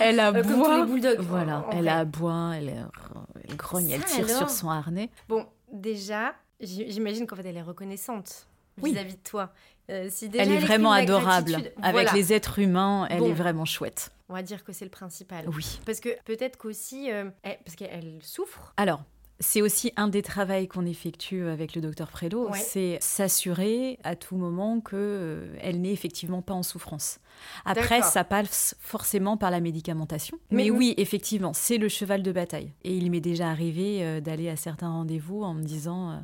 Elle 0.00 0.20
euh, 0.20 0.32
comme 0.32 0.42
tous 0.42 0.52
aboie. 0.54 0.78
les 0.78 0.86
bulldogs. 0.86 1.20
Voilà, 1.20 1.66
elle 1.72 1.88
aboie, 1.88 2.52
elle, 2.56 2.68
euh, 2.70 3.20
elle 3.48 3.56
grogne, 3.56 3.90
elle 3.90 4.04
tire 4.04 4.24
alors 4.24 4.38
sur 4.38 4.50
son 4.50 4.70
harnais. 4.70 5.10
Bon, 5.28 5.44
déjà, 5.72 6.34
j'imagine 6.60 7.26
qu'en 7.26 7.36
fait, 7.36 7.44
elle 7.46 7.56
est 7.56 7.62
reconnaissante 7.62 8.46
Oui. 8.80 8.92
vis-à-vis 8.92 9.16
de 9.16 9.22
toi. 9.22 9.52
Euh, 9.90 10.06
si 10.08 10.28
déjà 10.28 10.44
Elle 10.44 10.52
est 10.52 10.58
vraiment 10.58 10.92
adorable. 10.92 11.54
Avec 11.82 11.92
voilà, 11.92 12.12
les 12.12 12.32
êtres 12.32 12.58
humains, 12.60 13.06
elle 13.10 13.18
Bon. 13.20 13.30
est 13.30 13.34
vraiment 13.34 13.64
chouette. 13.64 14.12
On 14.28 14.34
va 14.34 14.42
dire 14.42 14.62
que 14.62 14.72
c'est 14.72 14.84
le 14.84 14.90
principal. 14.90 15.46
Oui. 15.48 15.80
Parce 15.84 15.98
que 16.00 16.10
peut-être 16.24 16.56
qu'aussi, 16.58 17.10
euh, 17.10 17.24
parce 17.42 17.74
qu'elle 17.76 18.18
souffre. 18.22 18.72
Alors, 18.76 19.02
C'est 19.40 19.62
aussi 19.62 19.92
un 19.96 20.08
des 20.08 20.22
travaux 20.22 20.66
qu'on 20.68 20.84
effectue 20.84 21.46
avec 21.46 21.74
le 21.76 21.80
docteur 21.80 22.10
Prélo, 22.10 22.50
c'est 22.54 22.98
s'assurer 23.00 23.98
à 24.02 24.16
tout 24.16 24.36
moment 24.36 24.80
qu'elle 24.80 24.98
euh, 24.98 25.72
n'est 25.74 25.92
effectivement 25.92 26.42
pas 26.42 26.54
en 26.54 26.64
souffrance. 26.64 27.20
Après, 27.64 28.02
ça 28.02 28.24
passe 28.24 28.74
forcément 28.80 29.36
par 29.36 29.50
la 29.50 29.60
médicamentation. 29.60 30.38
Mais, 30.50 30.70
oui, 30.70 30.94
effectivement, 30.96 31.52
c'est 31.52 31.78
le 31.78 31.88
cheval 31.88 32.22
de 32.22 32.32
bataille. 32.32 32.72
Et 32.82 32.96
il 32.96 33.10
m'est 33.10 33.20
déjà 33.20 33.48
arrivé 33.48 33.98
euh, 34.02 34.20
d'aller 34.20 34.48
à 34.48 34.56
certains 34.56 34.90
rendez-vous 34.90 35.42
en 35.42 35.54
me 35.54 35.62
disant... 35.62 36.10
Euh, 36.10 36.16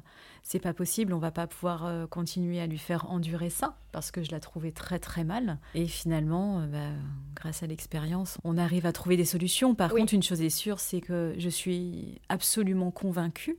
c'est 0.46 0.58
pas 0.58 0.74
possible, 0.74 1.14
on 1.14 1.18
va 1.18 1.30
pas 1.30 1.46
pouvoir 1.46 1.86
euh, 1.86 2.06
continuer 2.06 2.60
à 2.60 2.66
lui 2.66 2.76
faire 2.76 3.10
endurer 3.10 3.48
ça 3.48 3.78
parce 3.92 4.10
que 4.10 4.22
je 4.22 4.30
la 4.30 4.40
trouvais 4.40 4.72
très 4.72 4.98
très 4.98 5.24
mal. 5.24 5.58
Et 5.74 5.86
finalement, 5.86 6.60
euh, 6.60 6.66
bah, 6.66 6.90
grâce 7.34 7.62
à 7.62 7.66
l'expérience, 7.66 8.36
on 8.44 8.58
arrive 8.58 8.84
à 8.84 8.92
trouver 8.92 9.16
des 9.16 9.24
solutions. 9.24 9.74
Par 9.74 9.90
contre, 9.90 10.12
une 10.12 10.22
chose 10.22 10.42
est 10.42 10.50
sûre, 10.50 10.80
c'est 10.80 11.00
que 11.00 11.34
je 11.38 11.48
suis 11.48 12.20
absolument 12.28 12.90
convaincue 12.90 13.56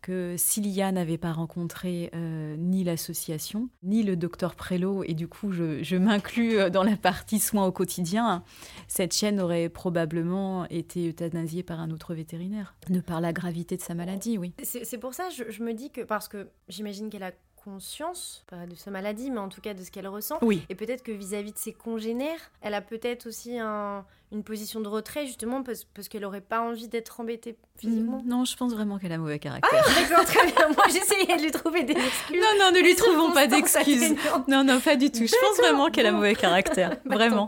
que 0.00 0.34
Cilia 0.36 0.92
n'avait 0.92 1.18
pas 1.18 1.32
rencontré 1.32 2.10
euh, 2.14 2.56
ni 2.56 2.84
l'association, 2.84 3.68
ni 3.82 4.02
le 4.02 4.16
docteur 4.16 4.54
Prélo, 4.54 5.02
et 5.04 5.14
du 5.14 5.28
coup 5.28 5.52
je, 5.52 5.96
m'inclus 5.96 6.58
euh, 6.58 6.70
dans 6.70 6.82
la 6.82 6.96
partie 6.96 7.38
soins 7.38 7.66
au 7.66 7.72
quotidien, 7.72 8.42
cette 8.88 9.14
chienne 9.14 9.40
aurait 9.40 9.68
probablement 9.68 10.66
été 10.68 11.08
euthanasiée 11.08 11.62
par 11.62 11.80
un 11.80 11.90
autre 11.90 12.14
vétérinaire, 12.14 12.74
de 12.88 13.00
par 13.00 13.20
la 13.20 13.32
gravité 13.32 13.76
de 13.76 13.82
sa 13.82 13.94
maladie, 13.94 14.38
oui. 14.38 14.52
C'est 14.62 14.98
pour 14.98 15.14
ça 15.14 15.28
je, 15.30 15.44
je 15.50 15.62
me 15.62 15.74
dis 15.74 15.90
que, 15.90 16.00
parce 16.00 16.28
que 16.28 16.48
j'imagine 16.68 17.10
qu'elle 17.10 17.22
a 17.22 17.32
conscience, 17.70 18.44
pas 18.48 18.66
de 18.66 18.74
sa 18.74 18.90
maladie, 18.90 19.30
mais 19.30 19.38
en 19.38 19.48
tout 19.48 19.60
cas 19.60 19.74
de 19.74 19.82
ce 19.82 19.90
qu'elle 19.90 20.08
ressent. 20.08 20.38
Oui. 20.42 20.62
Et 20.68 20.74
peut-être 20.74 21.02
que 21.02 21.12
vis-à-vis 21.12 21.52
de 21.52 21.58
ses 21.58 21.72
congénères, 21.72 22.50
elle 22.60 22.74
a 22.74 22.80
peut-être 22.80 23.26
aussi 23.26 23.58
une 23.58 24.44
position 24.44 24.80
de 24.80 24.88
retrait, 24.88 25.26
justement, 25.26 25.62
parce, 25.62 25.84
parce 25.84 26.08
qu'elle 26.08 26.22
n'aurait 26.22 26.40
pas 26.40 26.60
envie 26.60 26.88
d'être 26.88 27.20
embêtée 27.20 27.56
physiquement. 27.76 28.22
Non, 28.26 28.44
je 28.44 28.56
pense 28.56 28.72
vraiment 28.72 28.98
qu'elle 28.98 29.12
a 29.12 29.18
mauvais 29.18 29.38
caractère. 29.38 29.84
Ah, 29.86 30.00
d'accord, 30.00 30.24
très 30.24 30.46
bien. 30.46 30.68
Moi, 30.76 30.84
j'essayais 30.88 31.36
de 31.36 31.42
lui 31.42 31.50
trouver 31.50 31.84
des 31.84 31.92
excuses. 31.92 32.40
Non, 32.40 32.58
non, 32.58 32.72
ne 32.72 32.80
lui 32.80 32.94
trouvons 32.94 33.32
pas 33.32 33.46
d'excuses. 33.46 34.14
Non, 34.48 34.64
non, 34.64 34.80
pas 34.80 34.96
du 34.96 35.10
tout. 35.10 35.26
Je 35.26 35.34
pense 35.40 35.56
vraiment 35.58 35.90
qu'elle 35.90 36.06
a 36.06 36.12
mauvais 36.12 36.34
caractère. 36.34 36.96
Bah, 37.04 37.16
vraiment. 37.16 37.46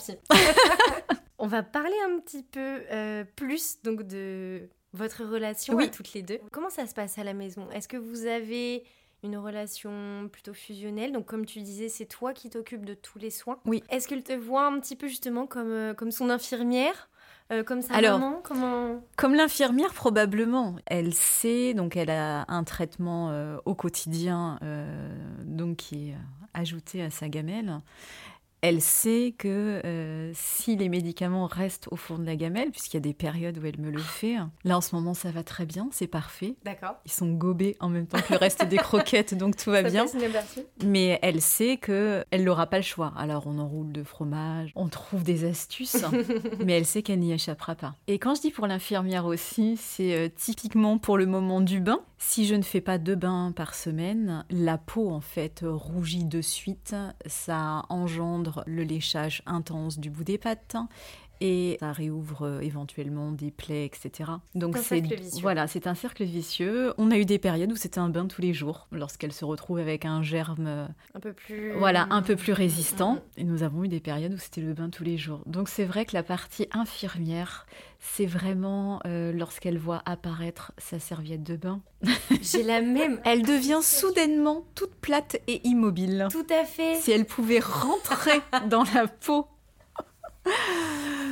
On 1.39 1.47
va 1.47 1.63
parler 1.63 1.97
un 2.07 2.21
petit 2.21 2.43
peu 2.43 2.81
euh, 2.91 3.25
plus 3.37 3.79
donc 3.83 4.05
de 4.05 4.69
votre 4.93 5.25
relation 5.25 5.79
à 5.79 5.89
toutes 5.89 6.13
les 6.15 6.23
deux. 6.23 6.39
Comment 6.53 6.71
ça 6.71 6.87
se 6.87 6.95
passe 6.95 7.19
à 7.19 7.25
la 7.25 7.35
maison? 7.35 7.69
Est-ce 7.71 7.89
que 7.89 7.97
vous 7.97 8.27
avez 8.27 8.85
une 9.23 9.37
relation 9.37 10.29
plutôt 10.31 10.55
fusionnelle. 10.55 11.13
Donc, 11.13 11.27
comme 11.27 11.47
tu 11.47 11.61
disais, 11.61 11.89
c'est 11.89 12.07
toi 12.07 12.33
qui 12.33 12.51
t'occupes 12.51 12.85
de 12.85 12.95
tous 12.95 13.19
les 13.19 13.31
soins. 13.31 13.59
Oui. 13.65 13.83
Est-ce 13.89 14.09
qu'elle 14.09 14.23
te 14.23 14.33
voit 14.33 14.67
un 14.67 14.79
petit 14.81 14.97
peu 14.97 15.07
justement 15.07 15.47
comme, 15.47 15.71
euh, 15.71 15.95
comme 15.95 16.11
son 16.11 16.31
infirmière 16.31 17.09
euh, 17.51 17.63
comme 17.63 17.83
sa 17.83 18.01
maman? 18.01 18.41
Comment... 18.43 19.03
Comme 19.17 19.35
l'infirmière, 19.35 19.93
probablement. 19.93 20.77
Elle 20.87 21.13
sait, 21.13 21.75
donc 21.75 21.97
elle 21.97 22.11
a 22.11 22.45
un 22.49 22.65
traitement 22.65 23.31
euh, 23.31 23.59
au 23.67 23.75
quotidien 23.75 24.59
donc 25.45 25.77
qui 25.77 26.11
est 26.11 26.17
ajouté 26.55 27.03
à 27.03 27.11
sa 27.11 27.29
gamelle 27.29 27.81
elle 28.63 28.81
sait 28.81 29.35
que 29.37 29.83
euh, 29.85 30.31
si 30.35 30.77
les 30.77 30.89
médicaments 30.89 31.47
restent 31.47 31.89
au 31.91 31.97
fond 31.97 32.17
de 32.17 32.25
la 32.25 32.37
gamelle, 32.37 32.71
puisqu'il 32.71 32.97
y 32.97 32.99
a 32.99 33.01
des 33.01 33.13
périodes 33.13 33.59
où 33.59 33.67
elle 33.67 33.79
me 33.81 33.91
le 33.91 33.99
fait, 33.99 34.37
là 34.65 34.77
en 34.77 34.81
ce 34.81 34.95
moment 34.95 35.15
ça 35.15 35.33
va 35.33 35.43
très 35.43 35.67
bien, 35.67 35.89
c'est 35.91 36.07
parfait. 36.07 36.55
D'accord. 36.65 36.95
Ils 37.05 37.11
sont 37.11 37.33
gobés 37.33 37.77
en 37.81 37.89
même 37.89 38.07
temps 38.07 38.21
que 38.21 38.33
le 38.33 38.39
reste 38.39 38.65
des 38.69 38.77
croquettes, 38.77 39.35
donc 39.35 39.57
tout 39.57 39.71
va 39.71 39.83
bien. 39.83 40.07
Mais 40.85 41.19
elle 41.23 41.41
sait 41.41 41.77
que 41.77 42.25
elle 42.31 42.45
n'aura 42.45 42.69
pas 42.69 42.77
le 42.77 42.85
choix. 42.85 43.13
Alors 43.17 43.49
on 43.49 43.59
enroule 43.59 43.91
de 43.91 44.05
fromage, 44.05 44.71
on 44.77 44.87
trouve 44.89 45.25
des 45.25 45.45
astuces, 45.45 46.05
mais 46.65 46.75
elle 46.75 46.87
sait 46.87 47.03
qu'elle 47.03 47.19
n'y 47.19 47.33
échappera 47.33 47.75
pas. 47.75 47.97
Et 48.07 48.21
quand 48.21 48.37
je 48.37 48.43
dis 48.43 48.51
pour 48.53 48.69
l'infirmière 48.69 49.27
aussi, 49.27 49.77
c'est 49.77 50.15
euh, 50.15 50.29
typiquement 50.35 50.99
pour 50.99 51.19
le 51.19 51.27
moment 51.27 51.61
du 51.61 51.81
bain. 51.81 52.01
Si 52.25 52.47
je 52.47 52.55
ne 52.55 52.63
fais 52.63 52.81
pas 52.81 52.99
deux 52.99 53.17
bains 53.17 53.53
par 53.55 53.75
semaine, 53.75 54.47
la 54.49 54.79
peau 54.79 55.11
en 55.11 55.21
fait 55.21 55.65
rougit 55.65 56.25
de 56.25 56.41
suite, 56.41 56.95
ça 57.27 57.83
engendre 57.89 58.63
le 58.67 58.85
léchage 58.85 59.43
intense 59.45 59.99
du 59.99 60.09
bout 60.09 60.25
des 60.25 60.39
pattes 60.39 60.77
et 61.43 61.77
ça 61.81 61.91
réouvre 61.91 62.47
euh, 62.47 62.61
éventuellement 62.61 63.33
des 63.33 63.51
plaies, 63.51 63.85
etc. 63.85 64.31
Donc 64.55 64.79
c'est 64.79 65.03
voilà, 65.41 65.67
c'est 65.67 65.89
un 65.89 65.97
cercle 65.97 66.23
vicieux. 66.23 66.95
On 66.99 67.11
a 67.11 67.19
eu 67.19 67.25
des 67.25 67.41
périodes 67.41 67.73
où 67.73 67.77
c'était 67.77 67.99
un 67.99 68.09
bain 68.09 68.27
tous 68.27 68.41
les 68.41 68.55
jours, 68.55 68.87
lorsqu'elle 68.93 69.33
se 69.33 69.45
retrouve 69.45 69.79
avec 69.79 70.05
un 70.05 70.23
germe 70.23 70.67
euh, 70.69 70.87
un 71.15 71.21
peu 71.21 71.33
plus 71.33 71.73
voilà 71.73 72.07
un 72.11 72.23
peu 72.23 72.37
plus 72.37 72.53
résistant. 72.53 73.19
Et 73.37 73.43
nous 73.43 73.65
avons 73.65 73.83
eu 73.83 73.89
des 73.89 73.99
périodes 73.99 74.33
où 74.33 74.39
c'était 74.39 74.61
le 74.61 74.73
bain 74.73 74.89
tous 74.89 75.03
les 75.03 75.19
jours. 75.19 75.41
Donc 75.47 75.69
c'est 75.69 75.85
vrai 75.85 76.05
que 76.05 76.15
la 76.15 76.23
partie 76.23 76.69
infirmière, 76.71 77.67
c'est 77.99 78.27
vraiment 78.27 79.01
euh, 79.05 79.33
lorsqu'elle 79.33 79.79
voit 79.79 80.03
apparaître 80.07 80.71
sa 80.79 81.01
serviette 81.01 81.43
de 81.43 81.57
bain. 81.57 81.81
J'ai 82.41 82.63
la 82.63 82.81
même. 82.83 83.21
Elle 83.25 83.43
devient 83.43 83.81
soudainement 83.83 84.65
toute 84.77 84.95
plate 84.95 85.39
et 85.49 85.61
immobile. 85.67 86.29
Tout 86.31 86.47
à 86.51 86.65
fait. 86.65 86.95
Si 87.01 87.11
elle 87.11 87.25
pouvait 87.25 87.59
rentrer 87.61 88.41
dans 88.69 88.85
la 88.95 89.09
peau 89.09 89.49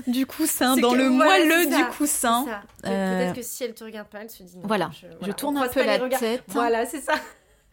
du 0.07 0.27
coussin, 0.27 0.77
dans 0.77 0.95
le 0.95 1.11
moelleux 1.11 1.67
du 1.67 1.85
coussin. 1.97 2.45
Peut-être 2.83 3.35
que 3.35 3.43
si 3.43 3.65
elle 3.65 3.75
te 3.75 3.85
regarde 3.85 4.09
pas, 4.09 4.23
elle 4.23 4.31
se 4.31 4.43
dit. 4.43 4.59
voilà, 4.65 4.91
je, 5.23 5.33
tourne 5.33 5.57
un 5.57 5.69
peu 5.69 5.85
la 5.85 5.99
tête. 6.09 6.43
Voilà, 6.49 6.87
c'est 6.87 7.01
ça. 7.01 7.15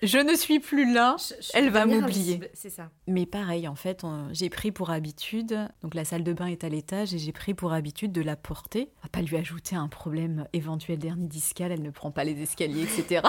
Je 0.03 0.19
ne 0.19 0.35
suis 0.35 0.59
plus 0.59 0.93
là, 0.93 1.15
elle 1.55 1.71
va 1.71 1.87
m'oublier. 1.87 2.39
C'est 2.53 2.69
ça. 2.69 2.91
Mais 3.07 3.25
pareil, 3.25 3.67
en 3.67 3.73
fait, 3.73 4.03
j'ai 4.31 4.49
pris 4.49 4.71
pour 4.71 4.91
habitude, 4.91 5.67
donc 5.81 5.95
la 5.95 6.05
salle 6.05 6.23
de 6.23 6.33
bain 6.33 6.45
est 6.45 6.63
à 6.63 6.69
l'étage, 6.69 7.15
et 7.15 7.17
j'ai 7.17 7.31
pris 7.31 7.55
pour 7.55 7.73
habitude 7.73 8.11
de 8.11 8.21
la 8.21 8.35
porter. 8.35 8.91
On 8.99 9.03
va 9.03 9.09
pas 9.09 9.21
lui 9.21 9.37
ajouter 9.37 9.75
un 9.75 9.87
problème 9.87 10.47
éventuel 10.53 10.99
d'hernie 10.99 11.27
discale, 11.27 11.71
elle 11.71 11.81
ne 11.81 11.89
prend 11.89 12.11
pas 12.11 12.23
les 12.23 12.39
escaliers, 12.39 12.83
etc. 12.83 13.21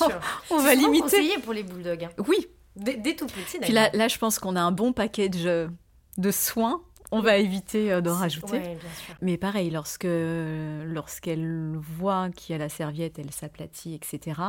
On 0.50 0.58
va 0.58 0.74
limiter. 0.74 1.38
pour 1.44 1.52
les 1.52 1.62
bulldogs. 1.62 2.04
Hein. 2.04 2.24
Oui. 2.26 2.48
Dès, 2.74 3.14
tout 3.14 3.26
petit. 3.26 3.58
Puis 3.60 3.72
là, 3.72 3.88
là, 3.94 4.08
je 4.08 4.18
pense 4.18 4.38
qu'on 4.38 4.56
a 4.56 4.60
un 4.60 4.72
bon 4.72 4.92
package 4.92 5.44
de 5.44 6.30
soins 6.30 6.82
on 7.12 7.20
va 7.20 7.36
éviter 7.36 7.92
euh, 7.92 8.00
d'en 8.00 8.14
rajouter. 8.14 8.76
Mais 9.22 9.36
pareil, 9.36 9.70
lorsque 9.70 10.06
lorsqu'elle 10.06 11.76
voit 11.76 12.30
qu'il 12.30 12.52
y 12.52 12.56
a 12.56 12.58
la 12.58 12.68
serviette, 12.68 13.18
elle 13.18 13.32
s'aplatit, 13.32 13.94
etc. 13.94 14.40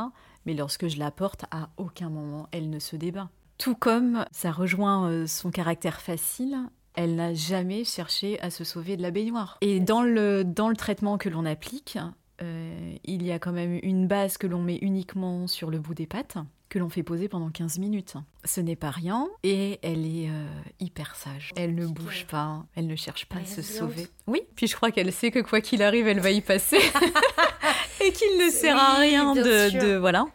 Mais 0.46 0.54
lorsque 0.54 0.88
je 0.88 0.98
la 0.98 1.10
porte, 1.10 1.44
à 1.50 1.70
aucun 1.76 2.10
moment 2.10 2.48
elle 2.52 2.70
ne 2.70 2.78
se 2.78 2.96
débat. 2.96 3.28
Tout 3.58 3.74
comme 3.74 4.24
ça 4.30 4.52
rejoint 4.52 5.08
euh, 5.08 5.26
son 5.26 5.50
caractère 5.50 6.00
facile, 6.00 6.56
elle 6.94 7.16
n'a 7.16 7.34
jamais 7.34 7.84
cherché 7.84 8.40
à 8.40 8.50
se 8.50 8.64
sauver 8.64 8.96
de 8.96 9.02
la 9.02 9.10
baignoire. 9.10 9.58
Et 9.60 9.80
dans 9.80 10.02
le, 10.02 10.44
dans 10.44 10.68
le 10.68 10.76
traitement 10.76 11.18
que 11.18 11.28
l'on 11.28 11.44
applique, 11.44 11.98
euh, 12.40 12.96
il 13.04 13.24
y 13.24 13.32
a 13.32 13.38
quand 13.38 13.52
même 13.52 13.78
une 13.82 14.06
base 14.06 14.38
que 14.38 14.46
l'on 14.46 14.62
met 14.62 14.78
uniquement 14.82 15.46
sur 15.46 15.70
le 15.70 15.78
bout 15.78 15.94
des 15.94 16.06
pattes 16.06 16.38
que 16.68 16.78
l'on 16.78 16.88
fait 16.88 17.02
poser 17.02 17.28
pendant 17.28 17.50
15 17.50 17.78
minutes. 17.78 18.14
Ce 18.44 18.60
n'est 18.60 18.76
pas 18.76 18.90
rien 18.90 19.28
et 19.42 19.78
elle 19.82 20.06
est 20.06 20.28
euh, 20.28 20.46
hyper 20.80 21.16
sage. 21.16 21.52
Elle 21.56 21.74
ne 21.74 21.86
bouge 21.86 22.26
pas, 22.30 22.64
elle 22.76 22.86
ne 22.86 22.96
cherche 22.96 23.26
pas 23.26 23.38
à 23.38 23.44
se 23.44 23.62
sauver. 23.62 24.08
Oui, 24.26 24.42
puis 24.54 24.66
je 24.66 24.76
crois 24.76 24.90
qu'elle 24.90 25.12
sait 25.12 25.30
que 25.30 25.40
quoi 25.40 25.60
qu'il 25.60 25.82
arrive, 25.82 26.06
elle 26.06 26.20
va 26.20 26.30
y 26.30 26.40
passer 26.40 26.76
et 28.04 28.12
qu'il 28.12 28.38
ne 28.38 28.50
sert 28.50 28.76
à 28.76 28.98
rien 28.98 29.34
de, 29.34 29.96
voilà. 29.96 30.26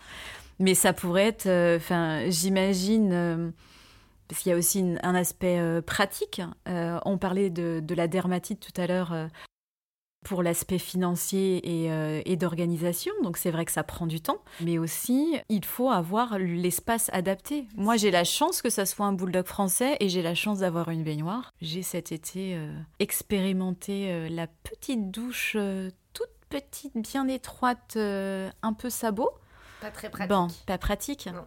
Mais 0.59 0.75
ça 0.75 0.93
pourrait 0.93 1.27
être, 1.27 1.47
euh, 1.47 1.77
enfin, 1.77 2.29
j'imagine. 2.29 3.11
Euh, 3.13 3.49
parce 4.27 4.41
qu'il 4.41 4.51
y 4.51 4.55
a 4.55 4.57
aussi 4.57 4.83
un 5.03 5.15
aspect 5.15 5.59
pratique. 5.85 6.41
on 6.65 7.17
parlait 7.19 7.51
de, 7.51 7.81
de, 7.83 7.93
la 7.93 8.07
dermatite 8.07 8.59
tout 8.59 8.81
à 8.81 8.87
l'heure 8.87 9.13
pour 10.23 10.43
l'aspect 10.43 10.79
financier 10.79 11.61
euh, 11.65 12.21
et, 12.25 12.35
d'organisation. 12.35 13.13
Donc 13.23 13.37
c'est 13.37 13.51
vrai 13.51 13.65
que 13.65 13.71
ça 13.71 13.83
prend 13.83 14.07
du 14.07 14.21
temps, 14.21 14.39
mais 14.61 14.77
aussi 14.77 15.37
il 15.49 15.65
faut 15.65 15.89
avoir 15.89 16.39
l'espace 16.39 17.09
adapté. 17.13 17.65
Moi 17.75 17.97
j'ai 17.97 18.11
la 18.11 18.23
chance 18.23 18.61
que 18.61 18.69
ça 18.69 18.85
soit 18.85 19.05
un 19.05 19.13
bulldog 19.13 19.45
français 19.45 19.97
et 19.99 20.09
j'ai 20.09 20.21
la 20.21 20.35
chance 20.35 20.59
d'avoir 20.59 20.89
une 20.89 21.03
baignoire. 21.03 21.51
J'ai 21.61 21.83
cet 21.83 22.11
été 22.11 22.55
euh, 22.55 22.73
expérimenté 22.99 24.11
euh, 24.11 24.29
la 24.29 24.47
petite 24.47 25.11
douche 25.11 25.57
toute 26.13 26.29
petite, 26.49 26.95
bien 26.95 27.27
étroite, 27.27 27.97
un 27.97 28.73
peu 28.73 28.89
sabot. 28.89 29.31
Pas 29.81 29.91
très 29.91 30.09
pratique. 30.09 30.29
Bon, 30.29 30.47
pas 30.65 30.77
pratique. 30.77 31.29
Non. 31.33 31.45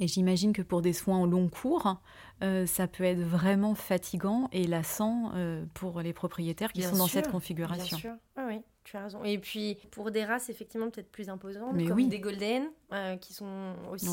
Et 0.00 0.06
j'imagine 0.06 0.52
que 0.52 0.62
pour 0.62 0.80
des 0.80 0.92
soins 0.92 1.20
au 1.20 1.26
long 1.26 1.48
cours, 1.48 1.96
euh, 2.42 2.66
ça 2.66 2.86
peut 2.86 3.04
être 3.04 3.20
vraiment 3.20 3.74
fatigant 3.74 4.48
et 4.52 4.66
lassant 4.66 5.32
euh, 5.34 5.64
pour 5.74 6.00
les 6.00 6.12
propriétaires 6.12 6.72
qui 6.72 6.82
sont 6.82 6.96
dans 6.96 7.08
cette 7.08 7.30
configuration. 7.30 7.96
Bien 7.96 7.98
sûr, 7.98 8.14
ah 8.36 8.44
oui, 8.46 8.60
tu 8.84 8.96
as 8.96 9.04
raison. 9.04 9.24
Et 9.24 9.38
puis 9.38 9.76
pour 9.90 10.10
des 10.10 10.24
races 10.24 10.48
effectivement 10.48 10.88
peut-être 10.90 11.10
plus 11.10 11.28
imposantes, 11.28 11.76
comme 11.86 12.08
des 12.08 12.20
golden, 12.20 12.68
euh, 12.92 13.16
qui 13.16 13.32
sont 13.32 13.74
aussi 13.90 14.08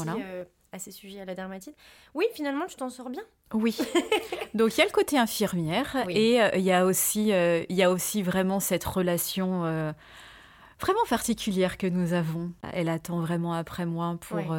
assez 0.72 0.92
sujets 0.92 1.22
à 1.22 1.26
la 1.26 1.36
dermatite. 1.36 1.76
Oui, 2.16 2.26
finalement, 2.34 2.66
tu 2.66 2.76
t'en 2.76 2.90
sors 2.90 3.10
bien. 3.10 3.24
Oui. 3.54 3.78
Donc 4.54 4.76
il 4.76 4.80
y 4.80 4.82
a 4.82 4.86
le 4.86 4.92
côté 4.92 5.18
infirmière 5.18 5.96
et 6.10 6.40
il 6.56 6.64
y 6.64 6.72
a 6.72 6.86
aussi 6.86 7.30
il 7.30 7.76
y 7.76 7.84
a 7.84 7.92
aussi 7.92 8.24
vraiment 8.24 8.60
cette 8.60 8.84
relation 8.84 9.62
vraiment 10.80 11.06
particulière 11.08 11.78
que 11.78 11.88
nous 11.88 12.14
avons. 12.14 12.52
Elle 12.74 12.90
attend 12.90 13.22
vraiment 13.22 13.54
après 13.54 13.86
moi 13.86 14.18
pour 14.20 14.54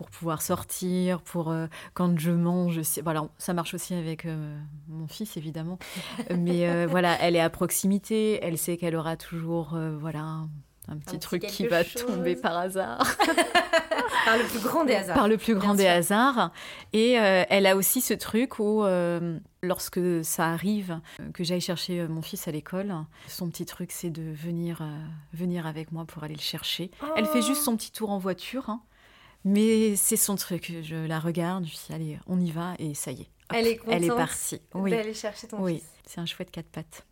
pour 0.00 0.08
pouvoir 0.08 0.40
sortir, 0.40 1.20
pour 1.20 1.50
euh, 1.50 1.66
quand 1.92 2.18
je 2.18 2.30
mange. 2.30 2.80
Voilà, 3.04 3.28
ça 3.36 3.52
marche 3.52 3.74
aussi 3.74 3.92
avec 3.92 4.24
euh, 4.24 4.58
mon 4.88 5.06
fils 5.06 5.36
évidemment, 5.36 5.78
mais 6.38 6.66
euh, 6.66 6.86
voilà, 6.88 7.18
elle 7.20 7.36
est 7.36 7.40
à 7.40 7.50
proximité, 7.50 8.42
elle 8.42 8.56
sait 8.56 8.78
qu'elle 8.78 8.96
aura 8.96 9.18
toujours 9.18 9.76
voilà 9.98 10.46
un 10.88 10.96
petit 10.96 11.18
truc 11.18 11.42
qui 11.42 11.66
va 11.66 11.84
tomber 11.84 12.34
par 12.34 12.56
hasard. 12.56 13.06
par 14.24 14.38
le 14.38 14.44
plus 14.44 14.60
grand 14.60 14.86
des 14.86 14.94
hasards. 14.94 15.16
Par 15.16 15.28
le 15.28 15.36
plus 15.36 15.54
grand 15.54 15.74
des 15.74 15.86
hasards. 15.86 16.50
Et 16.94 17.12
elle 17.12 17.66
a 17.66 17.76
aussi 17.76 18.00
ce 18.00 18.14
truc 18.14 18.58
où, 18.58 18.82
lorsque 19.62 20.24
ça 20.24 20.46
arrive, 20.46 20.98
que 21.34 21.44
j'aille 21.44 21.60
chercher 21.60 22.08
mon 22.08 22.22
fils 22.22 22.48
à 22.48 22.50
l'école, 22.50 22.94
son 23.28 23.50
petit 23.50 23.66
truc, 23.66 23.92
c'est 23.92 24.10
de 24.10 24.22
venir, 24.32 24.82
venir 25.34 25.66
avec 25.66 25.92
moi 25.92 26.06
pour 26.06 26.24
aller 26.24 26.34
le 26.34 26.40
chercher. 26.40 26.90
Elle 27.16 27.26
fait 27.26 27.42
juste 27.42 27.62
son 27.62 27.76
petit 27.76 27.92
tour 27.92 28.10
en 28.10 28.18
voiture. 28.18 28.70
Hein. 28.70 28.80
Mais 29.44 29.96
c'est 29.96 30.16
son 30.16 30.36
truc. 30.36 30.72
Je 30.82 30.96
la 31.06 31.18
regarde, 31.18 31.64
je 31.64 31.72
dis 31.72 31.92
allez, 31.92 32.18
on 32.26 32.40
y 32.40 32.50
va, 32.50 32.74
et 32.78 32.94
ça 32.94 33.12
y 33.12 33.22
est. 33.22 33.28
elle 33.52 33.66
est 33.66 33.76
contente 33.76 33.94
Elle 33.94 34.04
est 34.04 34.08
partie. 34.08 34.60
Oui. 34.74 34.90
d'aller 34.90 35.14
chercher 35.14 35.48
ton 35.48 35.62
oui. 35.62 35.82
C'est 36.06 36.20
un 36.20 36.26
chouette 36.26 36.50
quatre 36.50 36.68
pattes. 36.68 37.06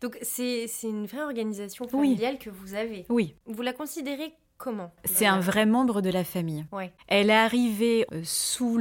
Donc 0.00 0.18
c'est 0.22 0.66
une 0.82 1.06
vraie 1.06 1.22
organisation 1.22 1.88
familiale 1.88 2.38
que 2.38 2.50
vous 2.50 2.74
avez. 2.74 3.06
Oui. 3.08 3.34
Vous 3.46 3.62
la 3.62 3.72
considérez 3.72 4.34
comment 4.58 4.92
C'est 5.04 5.26
un 5.26 5.40
vrai 5.40 5.66
membre 5.66 6.00
de 6.02 6.10
la 6.10 6.24
famille. 6.24 6.66
Ouais. 6.72 6.92
Elle 7.08 7.30
est 7.30 7.34
arrivée 7.34 8.06
euh, 8.12 8.22
sous 8.24 8.78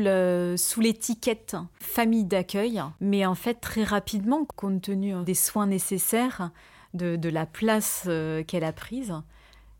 l'étiquette 0.82 1.52
sous 1.52 1.68
famille 1.80 2.26
d'accueil, 2.26 2.82
mais 3.00 3.26
en 3.26 3.36
fait 3.36 3.56
très 3.56 3.84
rapidement, 3.84 4.46
compte 4.56 4.82
tenu 4.82 5.14
des 5.24 5.34
soins 5.34 5.68
nécessaires, 5.68 6.52
de, 6.94 7.16
de 7.16 7.30
la 7.30 7.46
place 7.46 8.04
euh, 8.08 8.44
qu'elle 8.44 8.64
a 8.64 8.74
prise, 8.74 9.14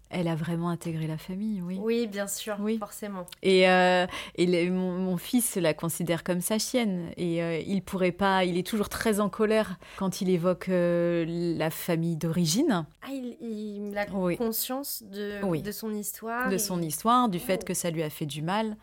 elle 0.10 0.28
a 0.28 0.36
vraiment 0.36 0.70
intégré 0.70 1.08
la 1.08 1.18
famille, 1.18 1.62
oui. 1.62 1.80
Oui, 1.82 2.08
bien 2.08 2.28
sûr, 2.28 2.56
oui. 2.60 2.78
forcément. 2.78 3.26
Et, 3.42 3.68
euh, 3.68 4.06
et 4.36 4.70
mon, 4.70 5.18
fils 5.18 5.56
la 5.56 5.74
considère 5.74 6.24
comme 6.24 6.42
sa 6.42 6.60
chienne. 6.60 7.10
Et 7.18 7.42
euh, 7.42 7.60
il 7.60 7.82
pourrait 7.82 8.12
pas. 8.12 8.46
Il 8.46 8.58
est 8.58 8.66
toujours 8.66 8.90
très 8.90 9.20
en 9.20 9.30
colère 9.30 9.78
quand 9.98 10.22
il 10.22 10.30
évoque 10.30 10.70
euh, 10.70 11.26
la 11.58 11.70
famille 11.70 12.16
d'origine. 12.16 12.86
Ah, 13.02 13.08
il, 13.12 13.98
a 13.98 14.06
conscience 14.06 15.04
de, 15.04 15.62
de 15.62 15.72
son 15.72 15.94
histoire. 15.94 16.50
De 16.50 16.58
son 16.58 16.82
histoire, 16.82 17.30
du 17.30 17.40
fait 17.40 17.60
oh. 17.64 17.66
que 17.66 17.74
ça 17.74 17.90
lui 17.90 18.04
a 18.04 18.10
fait 18.10 18.26
du 18.26 18.42
mal, 18.42 18.78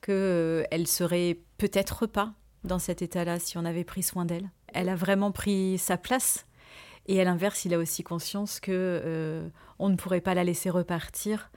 que 0.00 0.64
elle 0.70 0.86
serait 0.86 1.38
peut-être 1.58 2.06
pas 2.06 2.32
dans 2.64 2.78
cet 2.78 3.02
état-là 3.02 3.38
si 3.38 3.58
on 3.58 3.64
avait 3.64 3.84
pris 3.84 4.02
soin 4.02 4.24
d'elle. 4.24 4.50
Elle 4.74 4.88
a 4.88 4.96
vraiment 4.96 5.32
pris 5.32 5.78
sa 5.78 5.96
place 5.96 6.44
et 7.08 7.20
à 7.20 7.24
l'inverse, 7.24 7.64
il 7.64 7.74
a 7.74 7.78
aussi 7.78 8.02
conscience 8.04 8.60
que 8.60 8.70
euh, 8.72 9.48
on 9.78 9.88
ne 9.88 9.96
pourrait 9.96 10.20
pas 10.20 10.34
la 10.34 10.44
laisser 10.44 10.68
repartir 10.70 11.50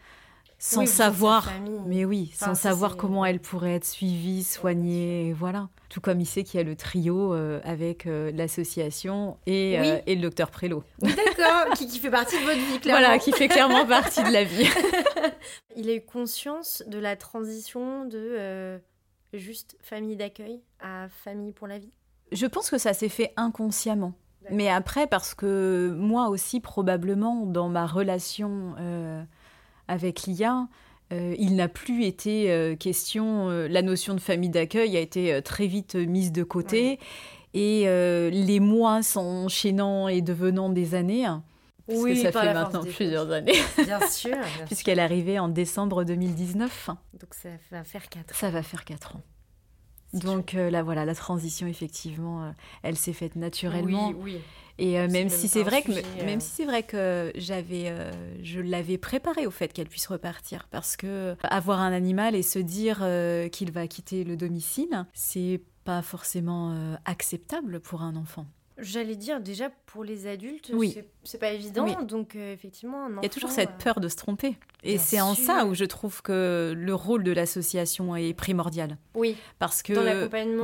sans 0.58 0.86
savoir, 0.86 1.52
mais 1.88 2.06
oui, 2.06 2.32
sans 2.36 2.54
savoir 2.54 2.96
comment 2.96 3.26
elle 3.26 3.40
pourrait 3.40 3.74
être 3.74 3.86
suivie, 3.86 4.44
soignée, 4.44 5.34
voilà. 5.34 5.70
Tout 5.90 6.02
comme 6.02 6.22
il 6.22 6.28
sait 6.28 6.44
qu'il 6.44 6.60
y 6.60 6.62
a 6.62 6.64
le 6.64 6.76
trio 6.76 7.34
euh, 7.34 7.60
avec 7.64 8.06
euh, 8.06 8.32
l'association 8.32 9.38
et, 9.48 9.74
et, 10.06 10.16
le 10.16 10.22
docteur 10.22 10.52
Prélo. 10.52 10.84
D'accord, 11.02 11.74
qui, 11.76 11.88
qui, 11.88 11.98
fait 11.98 12.12
partie 12.12 12.40
de 12.40 12.44
votre 12.44 12.60
vie, 12.60 12.80
clairement. 12.80 13.02
Voilà, 13.02 13.18
qui 13.18 13.32
fait 13.32 13.48
clairement 13.48 13.88
partie 13.88 14.24
de 14.24 14.32
la 14.32 14.44
vie. 14.44 14.70
il 15.76 15.90
a 15.90 15.96
eu 15.96 16.02
conscience 16.02 16.84
de 16.86 17.00
la 17.00 17.16
transition 17.16 18.06
de 18.06 18.80
juste 19.34 19.78
famille 19.82 20.16
d'accueil 20.16 20.62
à 20.80 21.08
famille 21.10 21.54
pour 21.54 21.68
la 21.68 21.80
vie? 21.80 21.92
Je 22.32 22.46
pense 22.46 22.70
que 22.70 22.78
ça 22.78 22.94
s'est 22.94 23.10
fait 23.10 23.34
inconsciemment. 23.36 24.14
Mais 24.50 24.70
après, 24.70 25.08
parce 25.08 25.34
que 25.34 25.94
moi 25.98 26.30
aussi, 26.30 26.60
probablement, 26.60 27.46
dans 27.46 27.70
ma 27.70 27.86
relation 27.86 28.76
euh, 28.80 29.24
avec 29.88 30.24
l'IA, 30.24 30.68
euh, 31.14 31.36
il 31.38 31.56
n'a 31.56 31.68
plus 31.68 32.06
été 32.06 32.52
euh, 32.52 32.76
question, 32.76 33.50
la 33.50 33.82
notion 33.82 34.14
de 34.14 34.20
famille 34.20 34.50
d'accueil 34.50 34.98
a 34.98 35.00
été 35.00 35.42
très 35.44 35.68
vite 35.68 35.96
mise 35.96 36.32
de 36.32 36.44
côté. 36.44 37.00
Et 37.54 37.84
les 38.32 38.60
mois 38.60 39.04
s'enchaînant 39.04 40.08
et 40.08 40.22
devenant 40.22 40.70
des 40.70 40.96
années, 40.96 41.28
oui, 41.88 42.22
ça 42.22 42.32
fait 42.32 42.54
maintenant 42.54 42.84
plusieurs 42.84 43.30
années. 43.32 43.60
Bien 43.84 44.08
sûr. 44.08 44.38
Puisqu'elle 44.66 45.00
est 45.00 45.04
arrivée 45.04 45.40
en 45.40 45.50
décembre 45.50 46.04
2019. 46.04 46.90
Donc 47.20 47.34
ça 47.34 47.50
va 47.72 47.84
faire 47.84 48.08
4 48.08 48.22
ans. 48.22 48.24
Ça 48.34 48.50
va 48.50 48.64
faire 48.64 48.86
4 48.86 49.16
ans. 49.16 49.22
Donc 50.14 50.56
euh, 50.56 50.70
là, 50.70 50.84
voilà, 50.84 51.06
la 51.06 51.16
transition, 51.16 51.68
effectivement, 51.68 52.44
euh, 52.44 52.52
elle 52.84 52.98
s'est 52.98 53.14
faite 53.14 53.36
naturellement. 53.36 54.10
Oui, 54.10 54.16
oui. 54.34 54.38
Et 54.78 55.00
euh, 55.00 55.08
même, 55.10 55.30
si 55.30 55.48
c'est 55.48 55.64
vrai 55.64 55.84
que, 55.84 55.92
même 56.26 56.40
si 56.40 56.50
c'est 56.50 56.66
vrai 56.66 56.82
que 56.84 57.32
j'avais, 57.36 57.94
je 58.42 58.60
l'avais 58.60 58.98
préparé 58.98 59.46
au 59.46 59.52
fait 59.52 59.72
qu'elle 59.74 59.88
puisse 59.88 60.08
repartir, 60.08 60.68
parce 60.72 60.98
que 60.98 61.36
avoir 61.44 61.82
un 61.82 61.92
animal 61.92 62.36
et 62.36 62.42
se 62.42 62.58
dire 62.58 63.06
qu'il 63.52 63.72
va 63.72 63.86
quitter 63.88 64.24
le 64.24 64.36
domicile, 64.36 65.06
c'est 65.14 65.62
pas 65.84 66.02
forcément 66.02 66.76
acceptable 67.06 67.80
pour 67.80 68.02
un 68.02 68.16
enfant. 68.16 68.48
J'allais 68.82 69.16
dire 69.16 69.40
déjà 69.40 69.70
pour 69.86 70.04
les 70.04 70.28
adultes, 70.28 70.72
oui. 70.74 70.98
c'est 71.24 71.38
pas 71.38 71.52
évident, 71.52 71.86
donc 72.04 72.36
effectivement, 72.36 73.08
il 73.10 73.24
y 73.24 73.26
a 73.26 73.30
toujours 73.30 73.52
cette 73.52 73.78
peur 73.78 74.00
de 74.00 74.08
se 74.08 74.16
tromper. 74.16 74.58
Et 74.84 74.98
c'est 74.98 75.22
en 75.22 75.36
ça 75.36 75.66
où 75.66 75.74
je 75.74 75.86
trouve 75.86 76.22
que 76.22 76.74
le 76.76 76.96
rôle 76.96 77.24
de 77.24 77.32
l'association 77.32 78.16
est 78.16 78.34
primordial. 78.34 78.98
Oui. 79.16 79.36
Parce 79.60 79.84
que 79.84 79.94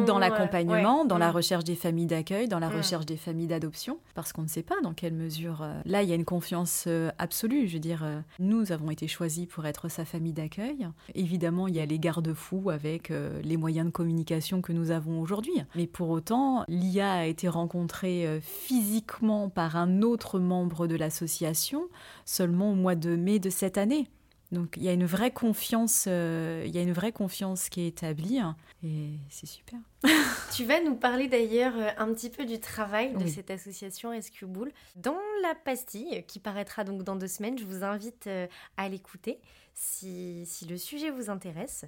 dans 0.05 0.17
l'accompagnement, 0.19 1.05
dans, 1.05 1.17
la 1.17 1.31
recherche 1.31 1.63
des 1.63 1.75
familles 1.75 2.07
d'accueil, 2.07 2.47
dans 2.47 2.59
la 2.59 2.69
mm. 2.69 2.77
recherche 2.77 3.05
des 3.05 3.17
familles 3.17 3.47
d'adoption, 3.47 3.99
parce 4.15 4.33
qu'on 4.33 4.41
ne 4.43 4.47
sait 4.47 4.63
pas 4.63 4.79
dans 4.81 4.93
quelle 4.93 5.13
mesure. 5.13 5.61
Euh, 5.61 5.79
là, 5.85 6.03
il 6.03 6.09
y 6.09 6.11
a 6.11 6.15
une 6.15 6.25
confiance 6.25 6.85
euh, 6.87 7.11
absolue. 7.17 7.67
Je 7.67 7.73
veux 7.73 7.79
dire, 7.79 8.01
euh, 8.03 8.19
nous 8.39 8.71
avons 8.71 8.89
été 8.89 9.07
choisis 9.07 9.45
pour 9.45 9.65
être 9.65 9.89
sa 9.89 10.05
famille 10.05 10.33
d'accueil. 10.33 10.87
Évidemment, 11.13 11.67
il 11.67 11.75
y 11.75 11.79
a 11.79 11.85
les 11.85 11.99
garde-fous 11.99 12.69
avec 12.69 13.11
les 13.43 13.57
moyens 13.57 13.87
de 13.87 13.91
communication 13.91 14.61
que 14.61 14.71
nous 14.71 14.91
avons 14.91 15.21
aujourd'hui. 15.21 15.53
Mais 15.75 15.87
pour 15.87 16.09
autant, 16.09 16.63
l'IA 16.67 17.13
a 17.13 17.25
été 17.25 17.47
rencontrée 17.47 18.06
physiquement 18.41 19.49
par 19.49 19.75
un 19.75 20.01
autre 20.01 20.39
membre 20.39 20.87
de 20.87 20.95
l'association 20.95 21.87
seulement 22.25 22.71
au 22.71 22.75
mois 22.75 22.95
de 22.95 23.15
mai 23.15 23.39
de 23.39 23.49
cette 23.49 23.77
année. 23.77 24.09
Donc 24.51 24.75
il 24.77 24.83
y 24.83 24.89
a 24.89 24.93
une 24.93 25.05
vraie 25.05 25.31
confiance, 25.31 26.05
euh, 26.07 26.63
il 26.65 26.73
y 26.73 26.77
a 26.77 26.81
une 26.81 26.93
vraie 26.93 27.11
confiance 27.11 27.67
qui 27.67 27.81
est 27.81 27.87
établie 27.87 28.39
hein, 28.39 28.55
et 28.81 29.09
c'est 29.29 29.45
super. 29.45 29.77
tu 30.55 30.63
vas 30.63 30.81
nous 30.81 30.95
parler 30.95 31.27
d'ailleurs 31.27 31.73
euh, 31.75 31.89
un 31.97 32.13
petit 32.13 32.29
peu 32.29 32.45
du 32.45 32.59
travail 32.59 33.13
de 33.13 33.27
cette 33.27 33.51
association 33.51 34.11
Rescue 34.11 34.45
Bull 34.45 34.71
dans 34.95 35.17
la 35.43 35.53
pastille 35.53 36.23
qui 36.27 36.39
paraîtra 36.39 36.85
donc 36.85 37.03
dans 37.03 37.17
deux 37.17 37.27
semaines. 37.27 37.57
Je 37.57 37.65
vous 37.65 37.83
invite 37.83 38.27
euh, 38.27 38.47
à 38.77 38.87
l'écouter 38.87 39.39
si, 39.77 40.43
si 40.47 40.65
le 40.65 40.77
sujet 40.77 41.11
vous 41.11 41.29
intéresse. 41.29 41.85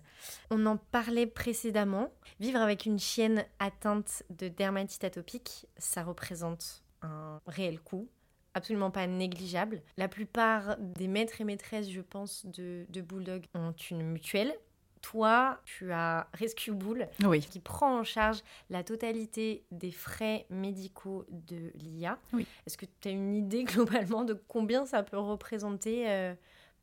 On 0.51 0.65
en 0.67 0.77
parlait 0.77 1.25
précédemment. 1.25 2.13
Vivre 2.39 2.59
avec 2.59 2.85
une 2.85 2.99
chienne 2.99 3.45
atteinte 3.57 4.23
de 4.29 4.47
dermatite 4.47 5.03
atopique, 5.03 5.67
ça 5.77 6.03
représente 6.03 6.83
un 7.01 7.41
réel 7.47 7.79
coût 7.79 8.07
absolument 8.55 8.91
pas 8.91 9.07
négligeable. 9.07 9.81
La 9.97 10.07
plupart 10.07 10.75
des 10.79 11.07
maîtres 11.07 11.39
et 11.39 11.43
maîtresses, 11.43 11.89
je 11.89 12.01
pense, 12.01 12.45
de, 12.45 12.85
de 12.89 13.01
Bulldog 13.01 13.45
ont 13.53 13.73
une 13.91 14.01
mutuelle. 14.01 14.53
Toi, 15.01 15.61
tu 15.63 15.93
as 15.93 16.27
Rescue 16.33 16.71
Bull 16.71 17.07
qui 17.49 17.59
prend 17.59 17.99
en 17.99 18.03
charge 18.03 18.41
la 18.69 18.83
totalité 18.83 19.63
des 19.71 19.91
frais 19.91 20.45
médicaux 20.49 21.25
de 21.29 21.71
l'IA. 21.75 22.19
Est-ce 22.65 22.77
que 22.77 22.85
tu 22.99 23.07
as 23.07 23.11
une 23.11 23.33
idée 23.33 23.63
globalement 23.63 24.25
de 24.25 24.33
combien 24.33 24.85
ça 24.85 25.03
peut 25.03 25.17
représenter 25.17 26.09
euh, 26.09 26.33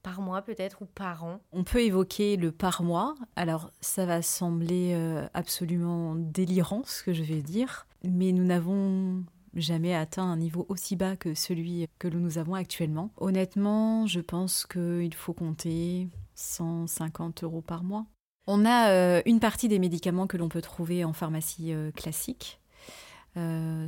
par 0.07 0.21
mois 0.21 0.41
peut-être 0.41 0.83
ou 0.83 0.87
par 0.87 1.25
an 1.25 1.41
On 1.51 1.65
peut 1.65 1.83
évoquer 1.83 2.37
le 2.37 2.53
par 2.53 2.85
mois. 2.85 3.17
Alors 3.35 3.73
ça 3.81 4.07
va 4.07 4.23
sembler 4.23 4.93
euh, 4.95 5.27
absolument 5.35 6.15
délirant 6.15 6.83
ce 6.85 7.03
que 7.03 7.13
je 7.13 7.25
vais 7.25 7.43
dire, 7.43 7.89
mais 8.05 8.31
nous 8.31 8.45
n'avons 8.45 9.25
jamais 9.55 9.97
atteint 9.97 10.23
un 10.23 10.37
niveau 10.37 10.65
aussi 10.69 10.95
bas 10.95 11.17
que 11.17 11.35
celui 11.35 11.89
que 11.99 12.07
nous 12.07 12.39
avons 12.39 12.55
actuellement. 12.55 13.11
Honnêtement, 13.17 14.07
je 14.07 14.21
pense 14.21 14.65
qu'il 14.65 15.13
faut 15.13 15.35
compter 15.35 16.07
150 16.37 17.43
euros 17.43 17.63
par 17.63 17.83
mois. 17.83 18.07
On 18.47 18.65
a 18.65 18.91
euh, 18.91 19.23
une 19.27 19.41
partie 19.41 19.67
des 19.67 19.81
médicaments 19.81 20.29
que 20.29 20.37
l'on 20.37 20.49
peut 20.49 20.63
trouver 20.63 21.05
en 21.05 21.15
pharmacie 21.15 21.73
euh, 21.73 21.91
classique. 21.91 22.61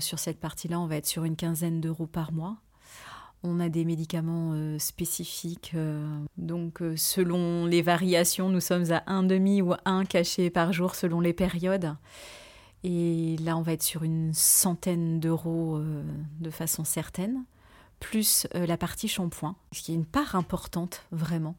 Sur 0.00 0.18
cette 0.18 0.40
partie-là, 0.40 0.78
on 0.78 0.86
va 0.86 0.96
être 0.96 1.06
sur 1.06 1.24
une 1.24 1.34
quinzaine 1.34 1.80
d'euros 1.80 2.06
par 2.06 2.32
mois. 2.32 2.58
On 3.44 3.60
a 3.60 3.68
des 3.68 3.84
médicaments 3.84 4.78
spécifiques, 4.78 5.76
donc 6.36 6.82
selon 6.96 7.66
les 7.66 7.82
variations, 7.82 8.48
nous 8.48 8.60
sommes 8.60 8.90
à 8.90 9.04
un 9.06 9.22
demi 9.22 9.62
ou 9.62 9.74
un 9.84 10.04
cachet 10.04 10.50
par 10.50 10.72
jour 10.72 10.96
selon 10.96 11.20
les 11.20 11.32
périodes. 11.32 11.96
Et 12.84 13.36
là, 13.38 13.56
on 13.56 13.62
va 13.62 13.72
être 13.72 13.82
sur 13.82 14.04
une 14.04 14.32
centaine 14.32 15.18
d'euros 15.20 15.78
euh, 15.78 16.02
de 16.40 16.50
façon 16.50 16.84
certaine, 16.84 17.44
plus 17.98 18.46
euh, 18.54 18.66
la 18.66 18.76
partie 18.76 19.08
shampoing, 19.08 19.56
ce 19.72 19.82
qui 19.82 19.92
est 19.92 19.96
une 19.96 20.06
part 20.06 20.36
importante 20.36 21.04
vraiment. 21.10 21.56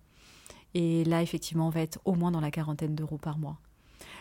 Et 0.75 1.03
là, 1.03 1.21
effectivement, 1.21 1.67
on 1.67 1.71
va 1.71 1.81
être 1.81 1.99
au 2.05 2.13
moins 2.13 2.31
dans 2.31 2.39
la 2.39 2.51
quarantaine 2.51 2.95
d'euros 2.95 3.17
par 3.17 3.37
mois. 3.37 3.57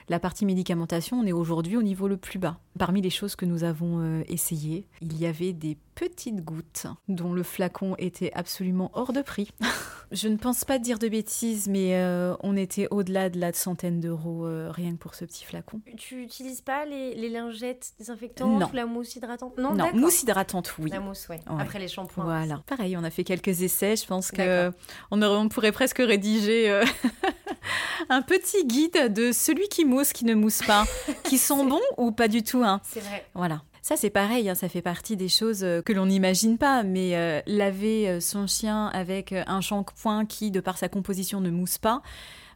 La 0.08 0.18
partie 0.18 0.46
médicamentation, 0.46 1.18
on 1.18 1.26
est 1.26 1.32
aujourd'hui 1.32 1.76
au 1.76 1.82
niveau 1.82 2.08
le 2.08 2.16
plus 2.16 2.38
bas. 2.38 2.58
Parmi 2.78 3.02
les 3.02 3.10
choses 3.10 3.36
que 3.36 3.44
nous 3.44 3.62
avons 3.62 4.00
euh, 4.00 4.22
essayées, 4.28 4.86
il 5.02 5.18
y 5.18 5.26
avait 5.26 5.52
des 5.52 5.76
petites 5.94 6.42
gouttes 6.42 6.86
dont 7.08 7.34
le 7.34 7.42
flacon 7.42 7.94
était 7.98 8.32
absolument 8.34 8.90
hors 8.94 9.12
de 9.12 9.20
prix. 9.20 9.50
Je 10.10 10.28
ne 10.28 10.36
pense 10.36 10.64
pas 10.64 10.78
dire 10.78 10.98
de 10.98 11.08
bêtises, 11.08 11.68
mais 11.68 11.96
euh, 11.96 12.34
on 12.42 12.56
était 12.56 12.88
au-delà 12.90 13.28
de 13.28 13.38
la 13.38 13.52
centaine 13.52 14.00
d'euros 14.00 14.46
euh, 14.46 14.70
rien 14.70 14.92
que 14.92 14.96
pour 14.96 15.14
ce 15.14 15.26
petit 15.26 15.44
flacon. 15.44 15.82
Tu 15.98 16.16
n'utilises 16.16 16.62
pas 16.62 16.86
les, 16.86 17.28
lingettes 17.28 17.92
désinfectantes 17.98 18.72
ou 18.72 18.74
la 18.74 18.86
mousse 18.86 19.16
hydratante? 19.16 19.58
Non, 19.58 19.74
non 19.74 19.90
mousse 19.92 20.22
hydratante, 20.22 20.74
oui. 20.78 20.88
La 20.88 21.00
mousse, 21.00 21.26
oui. 21.28 21.36
Après 21.58 21.78
les 21.78 21.88
shampoings. 21.88 22.24
Voilà. 22.24 22.62
Pareil, 22.66 22.96
on 22.96 23.04
a 23.04 23.10
fait 23.10 23.24
quelques 23.24 23.60
essais. 23.60 23.96
Je 23.96 24.06
pense 24.06 24.30
que 24.30 24.72
on, 25.10 25.20
on 25.20 25.48
pourrait 25.50 25.72
presque 25.72 25.98
rédiger 25.98 26.80
un 28.08 28.22
petit 28.22 28.66
guide 28.66 29.12
de 29.12 29.32
celui 29.32 29.68
qui 29.68 29.84
mousse, 29.84 30.12
qui 30.12 30.24
ne 30.24 30.34
mousse 30.34 30.62
pas, 30.62 30.84
qui 31.24 31.38
sont 31.38 31.64
bons 31.64 31.80
ou 31.96 32.12
pas 32.12 32.28
du 32.28 32.42
tout. 32.42 32.62
Hein. 32.64 32.80
C'est 32.84 33.00
vrai. 33.00 33.26
Voilà. 33.34 33.62
Ça, 33.88 33.96
c'est 33.96 34.10
pareil, 34.10 34.50
hein, 34.50 34.54
ça 34.54 34.68
fait 34.68 34.82
partie 34.82 35.16
des 35.16 35.28
choses 35.28 35.64
euh, 35.64 35.80
que 35.80 35.94
l'on 35.94 36.04
n'imagine 36.04 36.58
pas, 36.58 36.82
mais 36.82 37.16
euh, 37.16 37.40
laver 37.46 38.06
euh, 38.06 38.20
son 38.20 38.46
chien 38.46 38.88
avec 38.88 39.32
un 39.32 39.60
shampoing 39.62 40.26
qui, 40.26 40.50
de 40.50 40.60
par 40.60 40.76
sa 40.76 40.90
composition, 40.90 41.40
ne 41.40 41.48
mousse 41.48 41.78
pas, 41.78 42.02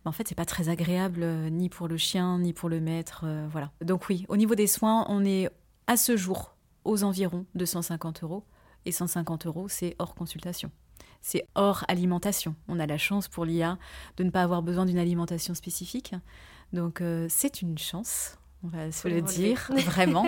bah, 0.04 0.10
en 0.10 0.12
fait, 0.12 0.28
c'est 0.28 0.34
pas 0.34 0.44
très 0.44 0.68
agréable 0.68 1.24
ni 1.50 1.70
pour 1.70 1.88
le 1.88 1.96
chien, 1.96 2.38
ni 2.38 2.52
pour 2.52 2.68
le 2.68 2.80
maître. 2.80 3.24
voilà. 3.50 3.70
Donc, 3.80 4.10
oui, 4.10 4.26
au 4.28 4.36
niveau 4.36 4.54
des 4.54 4.66
soins, 4.66 5.06
on 5.08 5.24
est 5.24 5.48
à 5.86 5.96
ce 5.96 6.18
jour 6.18 6.54
aux 6.84 7.02
environs 7.02 7.46
de 7.54 7.64
150 7.64 8.24
euros. 8.24 8.44
Et 8.84 8.92
150 8.92 9.46
euros, 9.46 9.68
c'est 9.68 9.94
hors 9.98 10.14
consultation 10.14 10.70
c'est 11.22 11.46
hors 11.54 11.84
alimentation. 11.88 12.54
On 12.68 12.78
a 12.78 12.86
la 12.86 12.98
chance 12.98 13.28
pour 13.28 13.44
l'IA 13.44 13.78
de 14.16 14.24
ne 14.24 14.30
pas 14.30 14.42
avoir 14.42 14.62
besoin 14.62 14.84
d'une 14.84 14.98
alimentation 14.98 15.54
spécifique. 15.54 16.14
Donc 16.72 17.00
euh, 17.00 17.26
c'est 17.28 17.62
une 17.62 17.78
chance, 17.78 18.38
on 18.64 18.68
va 18.68 18.90
se 18.92 19.08
le 19.08 19.22
dire, 19.22 19.70
vraiment. 19.86 20.26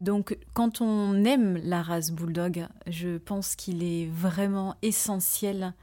Donc 0.00 0.38
quand 0.54 0.80
on 0.80 1.24
aime 1.24 1.60
la 1.62 1.82
race 1.82 2.12
bulldog, 2.12 2.66
je 2.86 3.18
pense 3.18 3.56
qu'il 3.56 3.82
est 3.82 4.06
vraiment 4.06 4.76
essentiel 4.82 5.74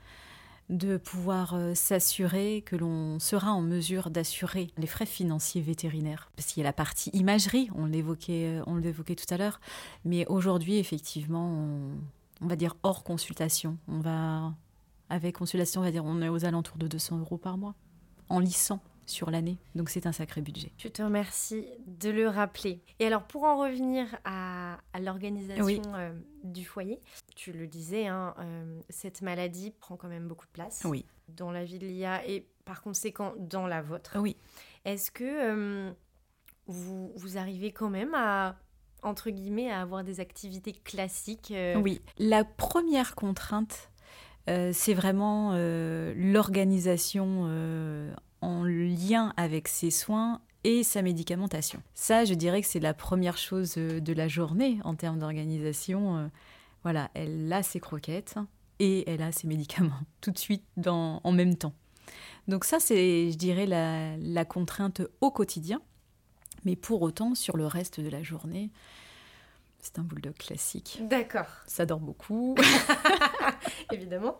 de 0.69 0.95
pouvoir 0.95 1.53
euh, 1.55 1.75
s'assurer 1.75 2.63
que 2.65 2.77
l'on 2.77 3.19
sera 3.19 3.51
en 3.51 3.61
mesure 3.61 4.09
d'assurer 4.09 4.69
les 4.77 4.87
frais 4.87 5.05
financiers 5.05 5.61
vétérinaires. 5.61 6.31
Parce 6.35 6.47
qu'il 6.47 6.61
y 6.61 6.65
a 6.65 6.69
la 6.69 6.73
partie 6.73 7.09
imagerie, 7.11 7.69
on 7.75 7.85
l'évoquait, 7.85 8.59
euh, 8.59 8.63
on 8.65 8.77
l'évoquait 8.77 9.15
tout 9.15 9.31
à 9.31 9.37
l'heure, 9.37 9.59
mais 10.05 10.25
aujourd'hui, 10.27 10.77
effectivement, 10.77 11.47
on, 11.47 11.97
on 12.43 12.47
va 12.47 12.55
dire 12.55 12.75
hors 12.83 13.03
consultation. 13.03 13.77
On 13.87 13.99
va, 13.99 14.53
avec 15.09 15.37
consultation, 15.37 15.81
on 15.81 15.83
va 15.83 15.91
dire, 15.91 16.05
on 16.05 16.21
est 16.21 16.29
aux 16.29 16.45
alentours 16.45 16.77
de 16.77 16.87
200 16.87 17.19
euros 17.19 17.37
par 17.37 17.57
mois, 17.57 17.75
en 18.29 18.39
lissant 18.39 18.81
sur 19.05 19.31
l'année. 19.31 19.57
Donc 19.75 19.89
c'est 19.89 20.05
un 20.05 20.11
sacré 20.11 20.41
budget. 20.41 20.71
Je 20.77 20.87
te 20.87 21.01
remercie 21.01 21.65
de 21.87 22.09
le 22.09 22.27
rappeler. 22.27 22.81
Et 22.99 23.05
alors 23.05 23.23
pour 23.23 23.43
en 23.43 23.57
revenir 23.57 24.07
à, 24.23 24.77
l'organisation 25.01 25.81
euh, 25.95 26.13
du 26.43 26.63
foyer, 26.65 27.01
tu 27.35 27.51
le 27.51 27.67
disais, 27.67 28.07
hein, 28.07 28.33
euh, 28.39 28.81
cette 28.89 29.21
maladie 29.21 29.71
prend 29.71 29.97
quand 29.97 30.07
même 30.07 30.27
beaucoup 30.27 30.45
de 30.45 30.51
place 30.51 30.83
oui. 30.85 31.05
dans 31.29 31.51
la 31.51 31.65
vie 31.65 31.79
de 31.79 31.85
l'IA 31.85 32.25
et 32.27 32.47
par 32.65 32.81
conséquent 32.81 33.33
dans 33.37 33.67
la 33.67 33.81
vôtre. 33.81 34.17
Oui. 34.19 34.37
Est-ce 34.85 35.11
que 35.11 35.23
euh, 35.23 35.91
vous, 36.67 37.11
vous 37.15 37.37
arrivez 37.37 37.71
quand 37.71 37.89
même 37.89 38.13
à 38.13 38.57
entre 39.03 39.29
guillemets, 39.29 39.69
à 39.69 39.81
avoir 39.81 40.03
des 40.03 40.19
activités 40.19 40.73
classiques 40.73 41.51
euh. 41.51 41.75
Oui, 41.75 42.01
la 42.17 42.43
première 42.43 43.15
contrainte, 43.15 43.91
euh, 44.49 44.71
c'est 44.73 44.93
vraiment 44.93 45.51
euh, 45.53 46.13
l'organisation 46.15 47.49
en 48.41 48.63
lien 48.63 49.33
avec 49.37 49.67
ses 49.67 49.91
soins 49.91 50.41
et 50.63 50.83
sa 50.83 51.01
médicamentation. 51.01 51.81
Ça, 51.93 52.25
je 52.25 52.33
dirais 52.33 52.61
que 52.61 52.67
c'est 52.67 52.79
la 52.79 52.93
première 52.93 53.37
chose 53.37 53.75
de 53.75 54.13
la 54.13 54.27
journée 54.27 54.79
en 54.83 54.95
termes 54.95 55.19
d'organisation. 55.19 56.29
voilà, 56.83 57.09
elle 57.13 57.51
a 57.51 57.63
ses 57.63 57.79
croquettes 57.79 58.35
et 58.79 59.09
elle 59.09 59.21
a 59.21 59.31
ses 59.31 59.47
médicaments 59.47 59.99
tout 60.21 60.31
de 60.31 60.37
suite 60.37 60.63
en 60.87 61.31
même 61.31 61.55
temps. 61.55 61.73
Donc 62.47 62.65
ça, 62.65 62.79
c'est, 62.79 63.31
je 63.31 63.37
dirais, 63.37 63.65
la 63.65 64.45
contrainte 64.45 65.01
au 65.21 65.31
quotidien. 65.31 65.81
Mais 66.65 66.75
pour 66.75 67.01
autant, 67.01 67.35
sur 67.35 67.57
le 67.57 67.65
reste 67.65 67.99
de 67.99 68.09
la 68.09 68.23
journée, 68.23 68.71
c'est 69.79 69.99
un 69.99 70.03
bulldog 70.03 70.35
classique. 70.35 70.99
D'accord. 71.01 71.47
Ça 71.67 71.85
dort 71.85 71.99
beaucoup. 71.99 72.55
Évidemment. 73.91 74.39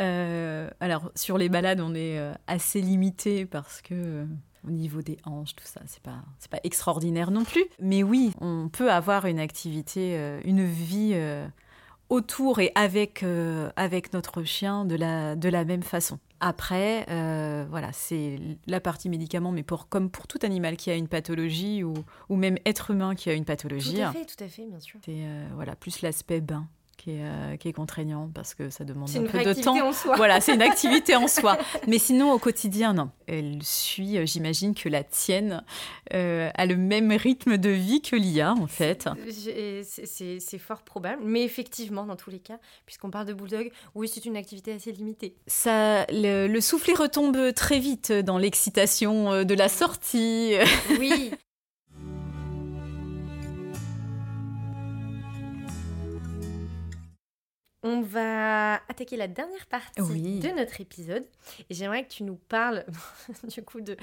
Euh, 0.00 0.70
alors, 0.80 1.10
sur 1.14 1.38
les 1.38 1.48
balades, 1.48 1.80
on 1.80 1.94
est 1.94 2.18
euh, 2.18 2.32
assez 2.46 2.80
limité 2.80 3.46
parce 3.46 3.82
que 3.82 3.94
euh, 3.94 4.24
au 4.66 4.70
niveau 4.70 5.02
des 5.02 5.18
hanches, 5.24 5.54
tout 5.54 5.66
ça, 5.66 5.80
c'est 5.86 6.02
pas, 6.02 6.22
c'est 6.38 6.50
pas 6.50 6.60
extraordinaire 6.64 7.30
non 7.30 7.44
plus. 7.44 7.64
Mais 7.78 8.02
oui, 8.02 8.32
on 8.40 8.68
peut 8.68 8.90
avoir 8.90 9.26
une 9.26 9.38
activité, 9.38 10.40
une 10.44 10.64
vie 10.64 11.14
autour 12.08 12.60
et 12.60 12.72
avec, 12.74 13.24
avec 13.76 14.14
notre 14.14 14.42
chien 14.42 14.86
de 14.86 14.94
la, 14.94 15.36
de 15.36 15.48
la 15.50 15.66
même 15.66 15.82
façon. 15.82 16.18
Après, 16.46 17.06
euh, 17.08 17.64
voilà, 17.70 17.90
c'est 17.94 18.38
la 18.66 18.78
partie 18.78 19.08
médicament, 19.08 19.50
mais 19.50 19.62
pour, 19.62 19.88
comme 19.88 20.10
pour 20.10 20.26
tout 20.26 20.38
animal 20.42 20.76
qui 20.76 20.90
a 20.90 20.94
une 20.94 21.08
pathologie 21.08 21.82
ou, 21.82 21.94
ou 22.28 22.36
même 22.36 22.58
être 22.66 22.90
humain 22.90 23.14
qui 23.14 23.30
a 23.30 23.32
une 23.32 23.46
pathologie. 23.46 23.94
Tout 23.94 24.02
à 24.02 24.12
fait, 24.12 24.26
tout 24.26 24.44
à 24.44 24.48
fait, 24.48 24.66
bien 24.66 24.78
sûr. 24.78 25.00
C'est 25.06 25.24
euh, 25.24 25.48
voilà, 25.54 25.74
plus 25.74 26.02
l'aspect 26.02 26.42
bain 26.42 26.68
qui 27.04 27.10
est, 27.10 27.24
euh, 27.24 27.56
qui 27.58 27.68
est, 27.68 27.72
contraignant 27.74 28.30
parce 28.34 28.54
que 28.54 28.70
ça 28.70 28.82
demande 28.82 29.10
un 29.14 29.24
peu 29.24 29.44
de 29.44 29.52
temps. 29.62 29.78
En 29.88 29.92
soi. 29.92 30.16
Voilà, 30.16 30.40
c'est 30.40 30.54
une 30.54 30.62
activité 30.72 31.14
en 31.14 31.28
soi. 31.28 31.58
Mais 31.86 31.98
sinon, 31.98 32.32
au 32.32 32.38
quotidien, 32.38 32.94
non. 32.94 33.10
Elle 33.26 33.62
suit, 33.62 34.16
euh, 34.16 34.24
j'imagine 34.24 34.74
que 34.74 34.88
la 34.88 35.04
tienne 35.04 35.62
euh, 36.14 36.48
a 36.54 36.64
le 36.64 36.76
même 36.76 37.12
rythme 37.12 37.58
de 37.58 37.68
vie 37.68 38.00
que 38.00 38.16
l'IA, 38.16 38.54
en 38.54 38.66
fait. 38.66 39.06
C'est 39.28 40.58
fort 40.58 40.82
probable. 40.82 41.22
Mais 41.22 41.42
effectivement, 41.42 42.06
dans 42.06 42.16
tous 42.16 42.30
les 42.30 42.40
cas, 42.40 42.58
puisqu'on 42.86 43.10
parle 43.10 43.26
de 43.26 43.34
bulldog, 43.34 43.70
oui, 43.94 44.08
c'est 44.08 44.24
une 44.24 44.38
activité 44.38 44.72
assez 44.72 44.90
limitée. 44.90 45.36
Ça, 45.46 46.06
le, 46.08 46.46
le 46.46 46.60
soufflet 46.62 46.94
retombe 46.94 47.52
très 47.52 47.80
vite 47.80 48.12
dans 48.12 48.38
l'excitation 48.38 49.44
de 49.44 49.54
la 49.54 49.68
sortie. 49.68 50.54
Oui, 50.98 51.32
On 57.86 58.00
va 58.00 58.76
attaquer 58.88 59.18
la 59.18 59.28
dernière 59.28 59.66
partie 59.66 60.00
de 60.40 60.56
notre 60.56 60.80
épisode. 60.80 61.26
Et 61.68 61.74
j'aimerais 61.74 62.04
que 62.06 62.10
tu 62.10 62.22
nous 62.22 62.36
parles 62.36 62.86
du 63.54 63.62
coup 63.62 63.82
de, 63.82 63.94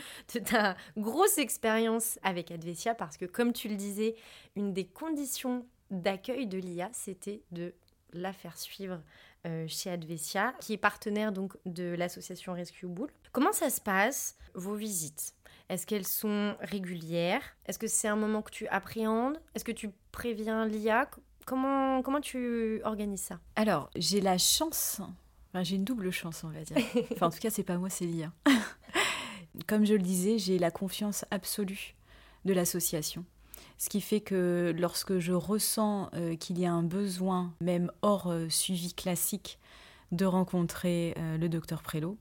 ta 0.45 0.77
grosse 0.97 1.39
expérience 1.39 2.19
avec 2.21 2.51
Advesia 2.51 2.93
parce 2.93 3.17
que 3.17 3.25
comme 3.25 3.53
tu 3.53 3.69
le 3.69 3.75
disais, 3.75 4.13
une 4.55 4.71
des 4.71 4.85
conditions 4.85 5.65
d'accueil 5.89 6.45
de 6.45 6.59
l'IA, 6.59 6.91
c'était 6.93 7.41
de 7.51 7.73
la 8.13 8.33
faire 8.33 8.55
suivre 8.55 9.01
euh, 9.47 9.65
chez 9.67 9.89
Advesia, 9.89 10.53
qui 10.59 10.73
est 10.73 10.77
partenaire 10.77 11.31
donc 11.31 11.57
de 11.65 11.95
l'association 11.95 12.53
Rescue 12.53 12.85
Bull. 12.85 13.09
Comment 13.31 13.51
ça 13.51 13.71
se 13.71 13.81
passe, 13.81 14.37
vos 14.53 14.75
visites? 14.75 15.33
Est-ce 15.69 15.87
qu'elles 15.87 16.05
sont 16.05 16.55
régulières? 16.59 17.41
Est-ce 17.65 17.79
que 17.79 17.87
c'est 17.87 18.07
un 18.07 18.15
moment 18.15 18.43
que 18.43 18.51
tu 18.51 18.67
appréhendes? 18.67 19.41
Est-ce 19.55 19.65
que 19.65 19.71
tu 19.71 19.89
préviens 20.11 20.67
l'IA 20.67 21.09
Comment, 21.45 22.01
comment 22.01 22.21
tu 22.21 22.81
organises 22.83 23.21
ça? 23.21 23.39
Alors, 23.55 23.89
j'ai 23.95 24.21
la 24.21 24.37
chance, 24.37 25.01
j'ai 25.61 25.75
une 25.75 25.83
double 25.83 26.11
chance, 26.11 26.43
on 26.43 26.49
va 26.49 26.61
dire. 26.61 26.77
Enfin, 27.11 27.27
en 27.27 27.29
tout 27.29 27.39
cas, 27.39 27.49
c'est 27.49 27.63
pas 27.63 27.77
moi, 27.77 27.89
c'est 27.89 28.05
l'IA. 28.05 28.31
Comme 29.67 29.85
je 29.85 29.93
le 29.93 30.01
disais, 30.01 30.37
j'ai 30.37 30.59
la 30.59 30.71
confiance 30.71 31.25
absolue 31.31 31.95
de 32.45 32.53
l'association. 32.53 33.25
Ce 33.77 33.89
qui 33.89 33.99
fait 33.99 34.21
que 34.21 34.73
lorsque 34.77 35.19
je 35.19 35.33
ressens 35.33 36.09
euh, 36.13 36.35
qu'il 36.35 36.59
y 36.59 36.65
a 36.65 36.71
un 36.71 36.83
besoin, 36.83 37.53
même 37.61 37.91
hors 38.01 38.27
euh, 38.27 38.47
suivi 38.47 38.93
classique, 38.93 39.59
de 40.11 40.25
rencontrer 40.25 41.15
euh, 41.17 41.37
le 41.37 41.49
docteur 41.49 41.81
Prélo, 41.81 42.17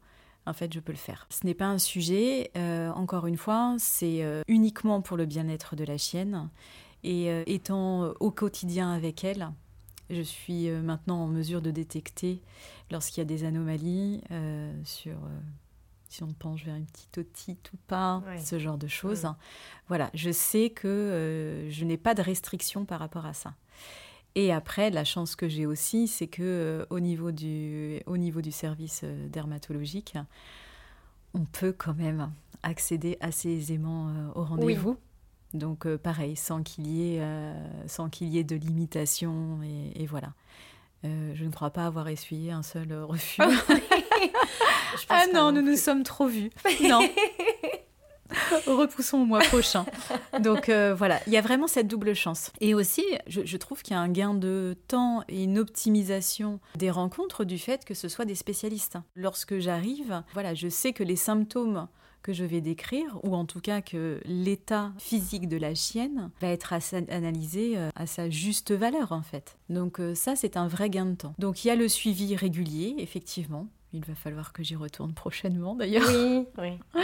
en 0.46 0.54
fait, 0.54 0.72
je 0.72 0.80
peux 0.80 0.92
le 0.92 0.98
faire. 0.98 1.26
Ce 1.28 1.44
n'est 1.44 1.54
pas 1.54 1.66
un 1.66 1.78
sujet, 1.78 2.50
encore 2.96 3.26
une 3.26 3.36
fois, 3.36 3.76
c'est 3.78 4.24
uniquement 4.48 5.02
pour 5.02 5.18
le 5.18 5.26
bien-être 5.26 5.76
de 5.76 5.84
la 5.84 5.98
chienne. 5.98 6.48
Et 7.04 7.30
euh, 7.30 7.42
étant 7.46 8.04
euh, 8.04 8.12
au 8.20 8.30
quotidien 8.30 8.92
avec 8.92 9.24
elle, 9.24 9.50
je 10.10 10.22
suis 10.22 10.68
euh, 10.68 10.82
maintenant 10.82 11.22
en 11.22 11.26
mesure 11.26 11.62
de 11.62 11.70
détecter 11.70 12.42
lorsqu'il 12.90 13.18
y 13.18 13.22
a 13.22 13.24
des 13.24 13.44
anomalies 13.44 14.22
sur 14.84 15.16
si 16.08 16.24
on 16.24 16.32
penche 16.32 16.64
vers 16.64 16.74
une 16.74 16.86
petite 16.86 17.18
otite 17.18 17.72
ou 17.72 17.76
pas, 17.86 18.20
ce 18.44 18.58
genre 18.58 18.78
de 18.78 18.88
choses. 18.88 19.28
Voilà, 19.86 20.10
je 20.12 20.32
sais 20.32 20.70
que 20.70 21.68
je 21.70 21.84
n'ai 21.84 21.96
pas 21.96 22.14
de 22.14 22.22
restriction 22.22 22.84
par 22.84 22.98
rapport 22.98 23.26
à 23.26 23.32
ça. 23.32 23.54
Et 24.34 24.52
après, 24.52 24.90
la 24.90 25.04
chance 25.04 25.36
que 25.36 25.48
j'ai 25.48 25.66
aussi, 25.66 26.08
c'est 26.08 26.26
que 26.26 26.84
au 26.90 26.98
niveau 26.98 27.30
du 27.30 28.00
au 28.06 28.16
niveau 28.16 28.40
du 28.40 28.50
service 28.50 29.04
dermatologique, 29.04 30.18
on 31.32 31.44
peut 31.44 31.72
quand 31.72 31.94
même 31.94 32.32
accéder 32.64 33.16
assez 33.20 33.50
aisément 33.50 34.32
au 34.34 34.42
rendez-vous. 34.42 34.96
Donc 35.54 35.86
euh, 35.86 35.98
pareil, 35.98 36.36
sans 36.36 36.62
qu'il 36.62 36.86
y, 36.86 37.14
ait, 37.14 37.20
euh, 37.20 37.52
sans 37.86 38.08
qu'il 38.08 38.28
y 38.28 38.38
ait 38.38 38.44
de 38.44 38.56
limitation, 38.56 39.58
et, 39.96 40.06
voilà. 40.06 40.32
Euh, 41.04 41.32
je 41.34 41.44
ne 41.44 41.50
crois 41.50 41.70
pas 41.70 41.86
avoir 41.86 42.08
essuyé 42.08 42.52
un 42.52 42.62
seul 42.62 42.92
refus. 42.92 43.40
ah 45.08 45.24
non, 45.32 45.50
nous 45.50 45.62
nous 45.62 45.76
sommes 45.76 46.02
trop 46.02 46.26
vus. 46.26 46.50
Non. 46.82 47.00
Repoussons 48.66 49.18
au 49.18 49.24
mois 49.24 49.40
prochain. 49.40 49.84
Donc 50.38 50.70
voilà, 50.70 51.20
il 51.26 51.32
y 51.32 51.36
a 51.36 51.40
vraiment 51.40 51.66
cette 51.66 51.88
double 51.88 52.14
chance. 52.14 52.52
Et 52.60 52.74
aussi, 52.74 53.02
je, 53.26 53.56
trouve 53.56 53.82
qu'il 53.82 53.94
y 53.94 53.96
a 53.96 54.00
un 54.00 54.08
gain 54.08 54.34
de 54.34 54.76
temps 54.86 55.24
et 55.28 55.42
une 55.42 55.58
optimisation 55.58 56.60
des 56.76 56.92
rencontres 56.92 57.44
du 57.44 57.58
fait 57.58 57.84
que 57.84 57.94
ce 57.94 58.08
soit 58.08 58.26
des 58.26 58.36
spécialistes. 58.36 58.98
Lorsque 59.16 59.58
j'arrive, 59.58 60.22
voilà, 60.32 60.54
je 60.54 60.68
sais 60.68 60.92
que 60.92 61.02
les 61.02 61.16
symptômes 61.16 61.88
que 62.22 62.32
je 62.32 62.44
vais 62.44 62.60
décrire, 62.60 63.18
ou 63.22 63.34
en 63.34 63.44
tout 63.44 63.60
cas 63.60 63.80
que 63.80 64.20
l'état 64.24 64.92
physique 64.98 65.48
de 65.48 65.56
la 65.56 65.74
chienne 65.74 66.30
va 66.40 66.48
être 66.48 66.72
analysé 67.08 67.76
euh, 67.76 67.90
à 67.94 68.06
sa 68.06 68.30
juste 68.30 68.72
valeur 68.72 69.12
en 69.12 69.22
fait. 69.22 69.58
Donc 69.68 70.00
euh, 70.00 70.14
ça, 70.14 70.36
c'est 70.36 70.56
un 70.56 70.68
vrai 70.68 70.90
gain 70.90 71.06
de 71.06 71.14
temps. 71.14 71.34
Donc 71.38 71.64
il 71.64 71.68
y 71.68 71.70
a 71.70 71.76
le 71.76 71.88
suivi 71.88 72.36
régulier, 72.36 72.94
effectivement. 72.98 73.66
Il 73.92 74.04
va 74.04 74.14
falloir 74.14 74.52
que 74.52 74.62
j'y 74.62 74.76
retourne 74.76 75.14
prochainement 75.14 75.74
d'ailleurs. 75.74 76.08
Oui, 76.08 76.46
oui. 76.58 77.02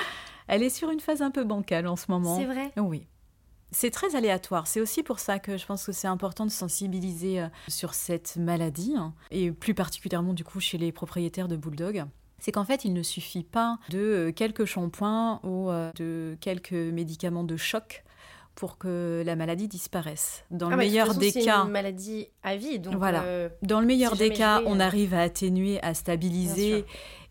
Elle 0.49 0.63
est 0.63 0.71
sur 0.71 0.91
une 0.91 1.01
phase 1.01 1.23
un 1.23 1.31
peu 1.31 1.45
bancale 1.45 1.87
en 1.87 1.97
ce 1.97 2.11
moment. 2.11 2.39
C'est 2.39 2.47
vrai 2.47 2.73
Oui. 2.77 3.07
C'est 3.73 3.91
très 3.91 4.15
aléatoire. 4.15 4.69
C'est 4.69 4.81
aussi 4.81 5.03
pour 5.03 5.19
ça 5.19 5.41
que 5.41 5.57
je 5.57 5.67
pense 5.67 5.85
que 5.85 5.93
c'est 5.93 6.07
important 6.07 6.47
de 6.47 6.51
sensibiliser 6.51 7.41
euh, 7.41 7.49
sur 7.67 7.95
cette 7.95 8.37
maladie, 8.37 8.95
hein, 8.97 9.13
et 9.31 9.51
plus 9.51 9.75
particulièrement 9.75 10.35
du 10.35 10.45
coup 10.45 10.61
chez 10.61 10.79
les 10.79 10.93
propriétaires 10.93 11.49
de 11.49 11.57
bulldogs. 11.57 12.05
C'est 12.47 12.53
qu'en 12.53 12.65
fait, 12.65 12.85
il 12.85 12.93
ne 12.93 13.03
suffit 13.03 13.43
pas 13.43 13.77
de 13.89 13.99
euh, 13.99 14.33
quelques 14.33 14.67
shampoings 14.67 15.41
ou 15.43 15.69
euh, 15.69 15.91
de 15.97 16.37
quelques 16.41 16.71
médicaments 16.71 17.43
de 17.43 17.57
choc 17.57 18.05
pour 18.55 18.79
que 18.79 19.25
la 19.27 19.35
maladie 19.35 19.67
disparaisse. 19.67 20.45
Dans 20.53 20.71
le 20.71 20.77
meilleur 20.77 21.17
des 21.17 21.33
cas, 21.33 21.65
une 21.65 21.73
maladie 21.73 22.29
à 22.45 22.55
vie. 22.55 22.79
Donc 22.79 22.95
voilà. 22.95 23.49
Dans 23.63 23.81
le 23.81 23.87
meilleur 23.87 24.15
des 24.15 24.31
cas, 24.31 24.63
on 24.65 24.79
arrive 24.79 25.13
à 25.13 25.23
atténuer, 25.23 25.83
à 25.83 25.93
stabiliser, 25.93 26.85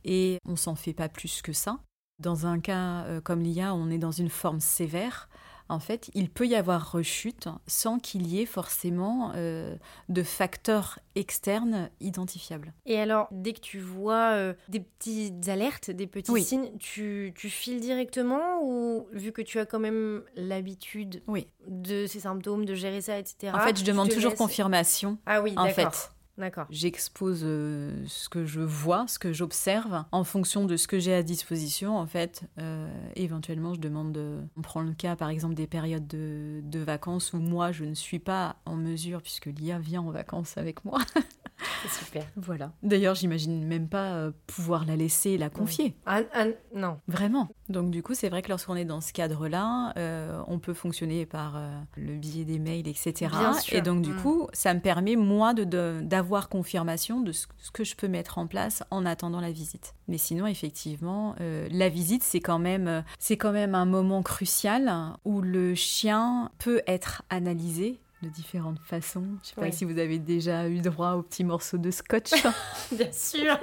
et 0.04 0.39
on 0.45 0.58
s'en 0.58 0.75
fait 0.75 0.91
pas 0.91 1.08
plus 1.08 1.41
que 1.41 1.54
ça. 1.54 1.80
Dans 2.19 2.45
un 2.45 2.60
cas 2.60 3.06
euh, 3.06 3.21
comme 3.21 3.39
l'IA, 3.39 3.73
on 3.73 3.89
est 3.89 3.97
dans 3.97 4.12
une 4.12 4.30
forme 4.30 4.60
sévère. 4.60 5.30
En 5.67 5.80
fait, 5.80 6.12
il 6.13 6.30
peut 6.30 6.45
y 6.45 6.56
avoir 6.56 6.91
rechute 6.91 7.47
sans 7.65 7.97
qu'il 7.99 8.28
y 8.28 8.41
ait 8.41 8.45
forcément 8.45 9.32
euh, 9.36 9.75
de 10.10 10.21
facteurs 10.21 10.99
externes 11.15 11.89
identifiables. 11.99 12.73
Et 12.86 12.99
alors, 12.99 13.28
dès 13.32 13.54
que 13.54 13.62
tu 13.62 13.80
vois 13.80 14.34
euh, 14.34 14.54
des 14.69 14.80
petites 14.80 15.49
alertes, 15.49 15.89
des 15.89 16.08
petits 16.08 16.43
signes, 16.43 16.71
tu, 16.78 17.34
files 17.36 17.80
directement 17.80 18.62
ou 18.63 19.08
vu 19.12 19.32
que 19.32 19.41
tu 19.41 19.60
as 19.60 19.65
quand 19.65 19.80
même 19.80 20.23
l'habitude 20.36 21.23
de 21.67 22.06
ces 22.06 22.21
symptômes, 22.21 22.65
de 22.65 22.75
gérer 22.75 23.01
ça, 23.01 23.17
etc. 23.17 23.54
En 23.56 23.60
fait, 23.60 23.80
je 23.80 23.86
demande 23.86 24.10
toujours 24.10 24.36
confirmation. 24.36 25.17
Ah 25.25 25.41
oui, 25.41 25.54
en 25.58 25.67
fait. 25.67 26.12
D'accord. 26.38 26.65
J'expose 26.69 27.41
euh, 27.43 28.04
ce 28.08 28.28
que 28.30 28.45
je 28.45 28.62
vois, 28.62 29.06
ce 29.08 29.19
que 29.19 29.32
j'observe, 29.32 30.04
en 30.12 30.24
fonction 30.24 30.65
de 30.65 30.76
ce 30.76 30.88
que 30.88 31.00
j'ai 31.00 31.13
à 31.13 31.24
disposition, 31.24 31.98
en 31.98 32.08
fait. 32.08 32.43
Euh, 32.60 32.88
éventuellement, 33.15 33.74
je 33.74 33.80
demande. 33.80 34.19
On 34.58 34.62
prend 34.62 34.82
le 34.82 34.93
cas, 34.93 35.15
par 35.15 35.30
exemple, 35.30 35.56
des 35.56 35.67
périodes 35.67 36.08
de, 36.08 36.62
de 36.63 36.80
vacances 36.80 37.34
où 37.34 37.38
moi, 37.38 37.71
je 37.71 37.86
ne 37.86 37.93
suis 37.93 38.19
pas 38.19 38.58
en 38.65 38.76
mesure, 38.76 39.21
puisque 39.21 39.45
l'IA 39.45 39.80
vient 39.80 40.02
en 40.02 40.12
vacances 40.12 40.58
avec 40.58 40.84
moi. 40.84 41.00
C'est 41.82 42.06
super. 42.06 42.26
Voilà. 42.36 42.71
D'ailleurs, 42.84 43.15
j'imagine 43.15 43.65
même 43.65 43.88
pas 43.88 44.13
euh, 44.13 44.32
pouvoir 44.48 44.86
la 44.86 44.95
laisser 44.95 45.38
la 45.38 45.50
confier. 45.50 45.95
Ah, 46.06 46.21
ah, 46.34 46.45
non. 46.74 47.00
Vraiment. 47.08 47.50
Donc, 47.69 47.91
du 47.91 48.04
coup, 48.04 48.13
c'est 48.13 48.30
vrai 48.30 48.41
que 48.41 48.50
lorsqu'on 48.50 48.76
est 48.76 48.86
dans 48.86 49.02
ce 49.02 49.13
cadre-là, 49.13 49.93
euh, 49.98 50.41
on 50.48 50.60
peut 50.60 50.74
fonctionner 50.74 51.26
par 51.26 51.56
euh, 51.56 51.69
le 51.95 52.17
biais 52.17 52.43
des 52.43 52.60
mails, 52.60 52.88
etc. 52.88 53.13
Bien 53.32 53.54
sûr. 53.54 53.78
Et 53.78 53.82
donc, 53.82 54.02
du 54.02 54.12
mm. 54.12 54.21
coup, 54.21 54.48
ça 54.54 54.74
me 54.74 54.80
permet, 54.80 55.15
moi, 55.15 55.54
d'avoir 55.54 56.24
confirmation 56.49 57.21
de 57.21 57.31
ce, 57.31 57.47
que 57.73 57.83
je 57.83 57.95
peux 57.95 58.07
mettre 58.07 58.38
en 58.38 58.47
place 58.47 58.83
en 58.91 59.05
attendant 59.05 59.39
la 59.39 59.51
visite. 59.51 59.95
Mais 60.07 60.17
sinon, 60.17 60.47
effectivement, 60.47 61.35
la 61.39 61.89
visite, 61.89 62.23
c'est 62.23 62.39
quand, 62.39 62.59
même, 62.59 63.03
c'est 63.19 63.38
quand 63.38 63.51
même 63.51 63.75
un 63.75 63.85
moment 63.85 64.23
crucial 64.23 64.91
où 65.23 65.41
le 65.41 65.75
chien 65.75 66.51
peut 66.59 66.81
être 66.88 67.23
analysé 67.29 67.99
de 68.21 68.29
différentes 68.29 68.79
façons. 68.79 69.25
Je 69.43 69.49
ne 69.49 69.55
sais 69.55 69.55
pas 69.55 69.71
si 69.71 69.85
vous 69.85 69.97
avez 69.97 70.19
déjà 70.19 70.67
eu 70.67 70.79
droit 70.79 71.13
aux 71.13 71.21
petits 71.21 71.43
morceaux 71.43 71.77
de 71.77 71.91
scotch. 71.91 72.31
Bien 72.91 73.11
sûr. 73.11 73.57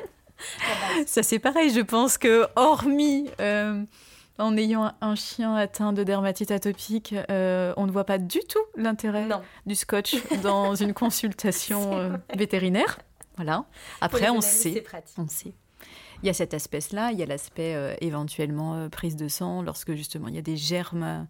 Ça 1.07 1.23
c'est 1.23 1.39
pareil, 1.39 1.71
je 1.71 1.81
pense 1.81 2.19
que 2.19 2.47
hormis 2.57 3.29
euh, 3.41 3.85
en 4.39 4.57
ayant 4.57 4.93
un 5.01 5.15
chien 5.15 5.55
atteint 5.55 5.93
de 5.93 6.03
dermatite 6.03 6.51
atopique, 6.51 7.15
euh, 7.31 7.73
on 7.77 7.87
ne 7.87 7.93
voit 7.93 8.05
pas 8.05 8.19
du 8.19 8.41
tout 8.41 8.63
l'intérêt 8.77 9.29
du 9.67 9.75
scotch 9.75 10.17
dans 10.43 10.75
une 10.75 10.95
consultation 10.95 11.93
euh, 11.93 12.17
vétérinaire. 12.35 12.99
Voilà. 13.37 13.65
Après, 14.01 14.31
on 14.31 14.41
sait. 14.41 14.85
On 15.19 15.29
sait. 15.29 15.55
Il 16.23 16.27
y 16.27 16.31
a 16.31 16.35
cet 16.35 16.55
aspect-là, 16.55 17.11
il 17.11 17.19
y 17.19 17.23
a 17.23 17.27
l'aspect 17.27 17.97
éventuellement 18.01 18.89
prise 18.89 19.17
de 19.17 19.27
sang 19.27 19.61
lorsque 19.63 19.95
justement 19.95 20.29
il 20.29 20.37
y 20.37 20.39
a 20.39 20.43
des 20.43 20.57
germes 20.57 21.27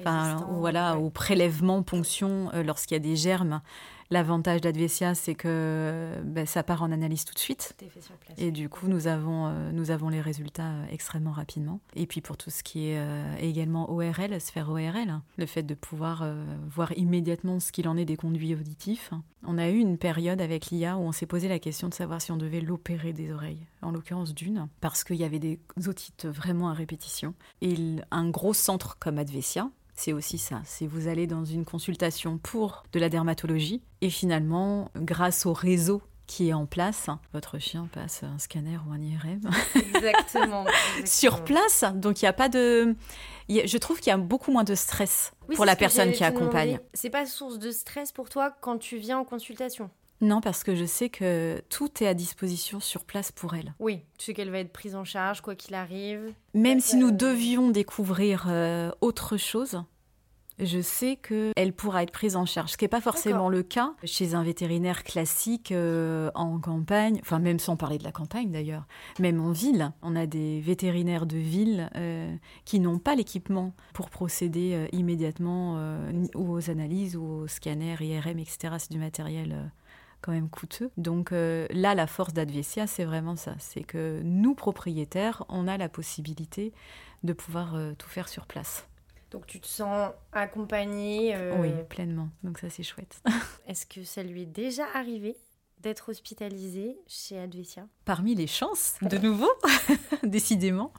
Enfin, 0.00 0.46
voilà, 0.50 0.96
au 0.98 1.10
prélèvement, 1.10 1.82
ponction, 1.82 2.50
euh, 2.54 2.62
lorsqu'il 2.62 2.94
y 2.94 3.00
a 3.00 3.02
des 3.02 3.16
germes. 3.16 3.60
L'avantage 4.10 4.60
d'Advesia, 4.60 5.14
c'est 5.14 5.34
que 5.34 6.14
ben, 6.24 6.46
ça 6.46 6.62
part 6.62 6.82
en 6.82 6.92
analyse 6.92 7.24
tout 7.24 7.34
de 7.34 7.38
suite. 7.38 7.76
Et 8.38 8.50
du 8.50 8.68
coup, 8.68 8.88
nous 8.88 9.06
avons, 9.06 9.46
euh, 9.46 9.72
nous 9.72 9.90
avons 9.90 10.08
les 10.08 10.20
résultats 10.20 10.70
euh, 10.70 10.86
extrêmement 10.90 11.32
rapidement. 11.32 11.80
Et 11.94 12.06
puis 12.06 12.20
pour 12.20 12.36
tout 12.36 12.50
ce 12.50 12.62
qui 12.62 12.86
est 12.86 13.00
également 13.40 13.90
ORL, 13.90 14.40
sphère 14.40 14.68
ORL, 14.70 15.20
le 15.36 15.46
fait 15.46 15.62
de 15.62 15.74
pouvoir 15.74 16.24
voir 16.68 16.96
immédiatement 16.96 17.60
ce 17.60 17.72
qu'il 17.72 17.88
en 17.88 17.96
est 17.96 18.04
des 18.04 18.16
conduits 18.16 18.54
auditifs. 18.54 19.10
On 19.46 19.58
a 19.58 19.68
eu 19.68 19.78
une 19.78 19.98
période 19.98 20.40
avec 20.40 20.66
l'IA 20.66 20.96
où 20.96 21.00
on 21.00 21.12
s'est 21.12 21.26
posé 21.26 21.48
la 21.48 21.58
question 21.58 21.88
de 21.88 21.94
savoir 21.94 22.20
si 22.22 22.32
on 22.32 22.36
devait 22.36 22.60
l'opérer 22.60 23.12
des 23.12 23.32
oreilles, 23.32 23.66
en 23.82 23.90
l'occurrence 23.90 24.34
d'une, 24.34 24.68
parce 24.80 25.04
qu'il 25.04 25.16
y 25.16 25.24
avait 25.24 25.38
des 25.38 25.60
otites 25.86 26.26
vraiment 26.26 26.70
à 26.70 26.72
répétition. 26.72 27.34
Et 27.60 27.76
un 28.10 28.28
gros 28.30 28.54
centre 28.54 28.96
comme 28.98 29.18
Advesia, 29.18 29.70
c'est 29.94 30.12
aussi 30.12 30.38
ça. 30.38 30.62
C'est 30.64 30.86
vous 30.86 31.08
allez 31.08 31.26
dans 31.26 31.44
une 31.44 31.64
consultation 31.64 32.38
pour 32.38 32.84
de 32.92 32.98
la 32.98 33.08
dermatologie 33.08 33.82
et 34.00 34.10
finalement, 34.10 34.90
grâce 34.96 35.46
au 35.46 35.52
réseau 35.52 36.02
qui 36.26 36.48
est 36.48 36.54
en 36.54 36.66
place, 36.66 37.08
votre 37.32 37.58
chien 37.58 37.86
passe 37.92 38.22
un 38.22 38.38
scanner 38.38 38.78
ou 38.88 38.92
un 38.92 39.00
IRM. 39.00 39.50
Exactement. 39.74 40.64
Sur 41.04 41.44
place, 41.44 41.84
donc 41.94 42.22
il 42.22 42.24
n'y 42.24 42.28
a 42.28 42.32
pas 42.32 42.48
de. 42.48 42.96
Je 43.48 43.78
trouve 43.78 43.98
qu'il 43.98 44.10
y 44.10 44.14
a 44.14 44.16
beaucoup 44.16 44.50
moins 44.50 44.64
de 44.64 44.74
stress 44.74 45.32
pour 45.54 45.64
la 45.64 45.76
personne 45.76 46.12
qui 46.12 46.24
accompagne. 46.24 46.80
C'est 46.94 47.10
pas 47.10 47.26
source 47.26 47.58
de 47.58 47.70
stress 47.70 48.10
pour 48.10 48.30
toi 48.30 48.54
quand 48.60 48.78
tu 48.78 48.96
viens 48.96 49.18
en 49.18 49.24
consultation 49.24 49.90
non, 50.24 50.40
parce 50.40 50.64
que 50.64 50.74
je 50.74 50.84
sais 50.84 51.10
que 51.10 51.62
tout 51.68 52.02
est 52.02 52.06
à 52.06 52.14
disposition 52.14 52.80
sur 52.80 53.04
place 53.04 53.30
pour 53.30 53.54
elle. 53.54 53.74
Oui, 53.78 54.00
tu 54.18 54.26
sais 54.26 54.34
qu'elle 54.34 54.50
va 54.50 54.58
être 54.58 54.72
prise 54.72 54.96
en 54.96 55.04
charge, 55.04 55.42
quoi 55.42 55.54
qu'il 55.54 55.74
arrive. 55.74 56.32
Même 56.54 56.80
si 56.80 56.96
nous 56.96 57.10
devions 57.10 57.70
découvrir 57.70 58.46
euh, 58.48 58.90
autre 59.02 59.36
chose, 59.36 59.82
je 60.58 60.80
sais 60.80 61.16
qu'elle 61.16 61.72
pourra 61.74 62.04
être 62.04 62.12
prise 62.12 62.36
en 62.36 62.46
charge, 62.46 62.70
ce 62.70 62.76
qui 62.76 62.84
n'est 62.84 62.88
pas 62.88 63.02
forcément 63.02 63.48
le 63.50 63.62
cas 63.62 63.92
chez 64.04 64.34
un 64.34 64.44
vétérinaire 64.44 65.04
classique 65.04 65.72
euh, 65.72 66.30
en 66.34 66.58
campagne, 66.58 67.18
enfin 67.20 67.38
même 67.38 67.58
sans 67.58 67.76
parler 67.76 67.98
de 67.98 68.04
la 68.04 68.12
campagne 68.12 68.50
d'ailleurs, 68.50 68.86
même 69.18 69.40
en 69.40 69.50
ville. 69.50 69.92
On 70.00 70.16
a 70.16 70.26
des 70.26 70.60
vétérinaires 70.60 71.26
de 71.26 71.36
ville 71.36 71.90
euh, 71.96 72.34
qui 72.64 72.80
n'ont 72.80 72.98
pas 72.98 73.14
l'équipement 73.14 73.74
pour 73.92 74.08
procéder 74.08 74.88
immédiatement 74.92 75.76
aux 76.34 76.70
analyses 76.70 77.16
ou 77.16 77.24
aux 77.24 77.46
scanners, 77.48 77.96
IRM, 78.00 78.38
etc. 78.38 78.76
C'est 78.78 78.92
du 78.92 78.98
matériel 78.98 79.70
quand 80.24 80.32
même 80.32 80.48
coûteux. 80.48 80.90
Donc 80.96 81.32
euh, 81.32 81.66
là, 81.70 81.94
la 81.94 82.06
force 82.06 82.32
d'Advesia, 82.32 82.86
c'est 82.86 83.04
vraiment 83.04 83.36
ça. 83.36 83.54
C'est 83.58 83.82
que 83.82 84.22
nous, 84.24 84.54
propriétaires, 84.54 85.44
on 85.50 85.68
a 85.68 85.76
la 85.76 85.90
possibilité 85.90 86.72
de 87.24 87.34
pouvoir 87.34 87.74
euh, 87.74 87.92
tout 87.98 88.08
faire 88.08 88.28
sur 88.28 88.46
place. 88.46 88.88
Donc 89.30 89.46
tu 89.46 89.60
te 89.60 89.66
sens 89.66 90.12
accompagnée 90.32 91.34
euh, 91.34 91.60
Oui, 91.60 91.70
pleinement. 91.90 92.30
Donc 92.42 92.58
ça, 92.58 92.70
c'est 92.70 92.82
chouette. 92.82 93.22
Est-ce 93.66 93.84
que 93.84 94.02
ça 94.02 94.22
lui 94.22 94.42
est 94.42 94.46
déjà 94.46 94.84
arrivé 94.94 95.36
d'être 95.80 96.08
hospitalisée 96.08 96.96
chez 97.06 97.38
Advesia 97.38 97.86
Parmi 98.06 98.34
les 98.34 98.46
chances, 98.46 98.94
de 99.02 99.18
nouveau, 99.18 99.50
décidément, 100.22 100.94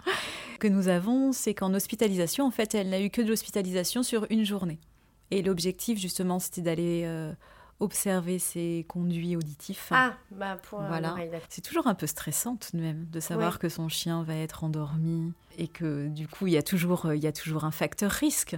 que 0.59 0.67
nous 0.67 0.88
avons, 0.88 1.31
c'est 1.31 1.55
qu'en 1.55 1.73
hospitalisation, 1.73 2.45
en 2.45 2.51
fait, 2.51 2.75
elle 2.75 2.89
n'a 2.89 3.01
eu 3.01 3.09
que 3.09 3.23
de 3.23 3.29
l'hospitalisation 3.29 4.03
sur 4.03 4.27
une 4.29 4.45
journée. 4.45 4.79
Et 5.31 5.41
l'objectif, 5.41 5.97
justement, 5.97 6.38
c'était 6.38 6.61
d'aller 6.61 7.03
observer 7.79 8.39
ses 8.39 8.85
conduits 8.88 9.35
auditifs. 9.35 9.89
Ah, 9.91 10.13
bah 10.31 10.57
pour 10.69 10.81
voilà. 10.81 11.15
C'est 11.49 11.61
toujours 11.61 11.88
un 11.88 11.95
peu 11.95 12.07
stressant 12.07 12.55
tout 12.55 12.75
de 12.77 12.81
même 12.81 13.05
de 13.09 13.19
savoir 13.19 13.59
que 13.59 13.69
son 13.69 13.89
chien 13.89 14.23
va 14.23 14.35
être 14.35 14.63
endormi 14.63 15.33
et 15.57 15.67
que 15.67 16.07
du 16.07 16.27
coup 16.27 16.47
il 16.47 16.53
y 16.53 16.57
a 16.57 16.63
toujours 16.63 17.13
il 17.13 17.23
y 17.23 17.27
a 17.27 17.33
toujours 17.33 17.65
un 17.65 17.71
facteur 17.71 18.11
risque, 18.11 18.55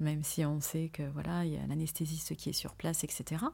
même 0.00 0.22
si 0.22 0.44
on 0.44 0.60
sait 0.60 0.90
que 0.92 1.02
voilà 1.14 1.44
il 1.44 1.54
y 1.54 1.56
a 1.56 1.66
l'anesthésiste 1.66 2.36
qui 2.36 2.50
est 2.50 2.54
sur 2.54 2.74
place, 2.74 3.04
etc. 3.04 3.46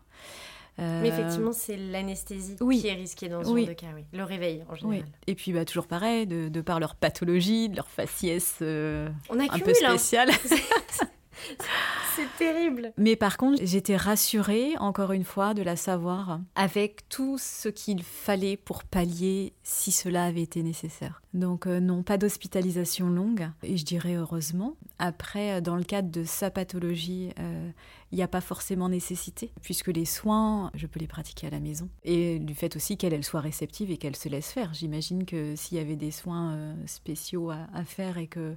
Euh, 0.81 1.03
Mais 1.03 1.09
effectivement, 1.09 1.53
c'est 1.53 1.77
l'anesthésie 1.77 2.57
qui 2.57 2.89
est 2.89 2.95
risquée 2.95 3.29
dans 3.29 3.45
ce 3.45 3.49
genre 3.49 3.67
de 3.67 3.73
cas, 3.75 3.87
oui. 3.95 4.05
Le 4.13 4.25
réveil, 4.25 4.65
en 4.69 4.75
général. 4.75 5.05
Et 5.27 5.35
puis, 5.35 5.53
bah, 5.53 5.65
toujours 5.65 5.87
pareil, 5.87 6.27
de, 6.27 6.61
par 6.61 6.81
leur 6.81 6.97
pathologie, 6.97 7.69
de 7.69 7.77
leur 7.77 7.89
faciès 7.89 8.57
euh, 8.61 9.09
un 9.31 9.37
peu 9.59 9.71
hein. 9.71 9.75
spéciale. 9.75 10.31
C'est 10.45 11.07
c'est 12.17 12.29
terrible. 12.39 12.93
Mais 12.97 13.17
par 13.17 13.37
contre, 13.37 13.61
j'étais 13.63 13.97
rassurée, 13.97 14.75
encore 14.79 15.13
une 15.13 15.25
fois, 15.25 15.55
de 15.55 15.63
la 15.63 15.77
savoir, 15.77 16.41
avec 16.55 17.09
tout 17.09 17.39
ce 17.39 17.69
qu'il 17.69 18.03
fallait 18.03 18.57
pour 18.57 18.85
pallier 18.85 19.53
si 19.63 19.93
cela 19.93 20.25
avait 20.25 20.43
été 20.43 20.63
nécessaire. 20.63 21.23
Donc 21.35 21.67
euh, 21.67 21.81
non, 21.81 22.05
pas 22.05 22.17
d'hospitalisation 22.17 23.11
longue, 23.11 23.51
et 23.65 23.77
je 23.77 23.85
dirais 23.85 24.15
heureusement. 24.15 24.77
Après, 25.01 25.55
euh, 25.55 25.61
dans 25.61 25.75
le 25.75 25.83
cadre 25.83 26.11
de 26.11 26.23
sa 26.23 26.51
pathologie, 26.51 27.31
euh, 27.41 27.71
il 28.13 28.17
n'y 28.17 28.23
a 28.23 28.29
pas 28.29 28.41
forcément 28.41 28.89
nécessité, 28.89 29.51
puisque 29.61 29.89
les 29.89 30.05
soins, 30.05 30.71
je 30.75 30.87
peux 30.87 31.01
les 31.01 31.09
pratiquer 31.09 31.49
à 31.49 31.51
la 31.51 31.59
maison. 31.59 31.89
Et 32.05 32.39
du 32.39 32.55
fait 32.55 32.77
aussi 32.77 32.97
qu'elle 32.97 33.13
elle 33.13 33.25
soit 33.25 33.41
réceptive 33.41 33.91
et 33.91 33.97
qu'elle 33.97 34.15
se 34.15 34.29
laisse 34.29 34.53
faire. 34.53 34.73
J'imagine 34.75 35.25
que 35.25 35.57
s'il 35.57 35.79
y 35.79 35.81
avait 35.81 35.97
des 35.97 36.13
soins 36.13 36.77
spéciaux 36.87 37.51
à, 37.51 37.85
faire 37.85 38.19
et 38.19 38.29
que 38.29 38.57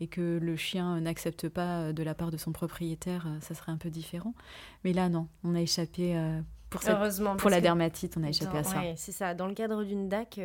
et 0.00 0.06
que 0.06 0.38
le 0.40 0.56
chien 0.56 1.00
n'accepte 1.00 1.48
pas 1.48 1.92
de 1.92 2.02
la 2.02 2.14
part 2.14 2.30
de 2.30 2.36
son 2.36 2.52
propriétaire, 2.52 3.26
ça 3.40 3.54
serait 3.54 3.72
un 3.72 3.78
peu 3.78 3.90
différent. 3.90 4.34
Mais 4.84 4.92
là, 4.92 5.08
non, 5.08 5.28
on 5.44 5.54
a 5.54 5.60
échappé 5.60 6.16
pour, 6.70 6.80
pour 7.36 7.50
la 7.50 7.60
dermatite, 7.60 8.16
on 8.16 8.22
a 8.22 8.28
échappé 8.28 8.58
à 8.58 8.64
ça. 8.64 8.82
c'est 8.96 9.12
ça. 9.12 9.34
Dans 9.34 9.46
le 9.46 9.54
cadre 9.54 9.84
d'une 9.84 10.08
DAC, 10.08 10.40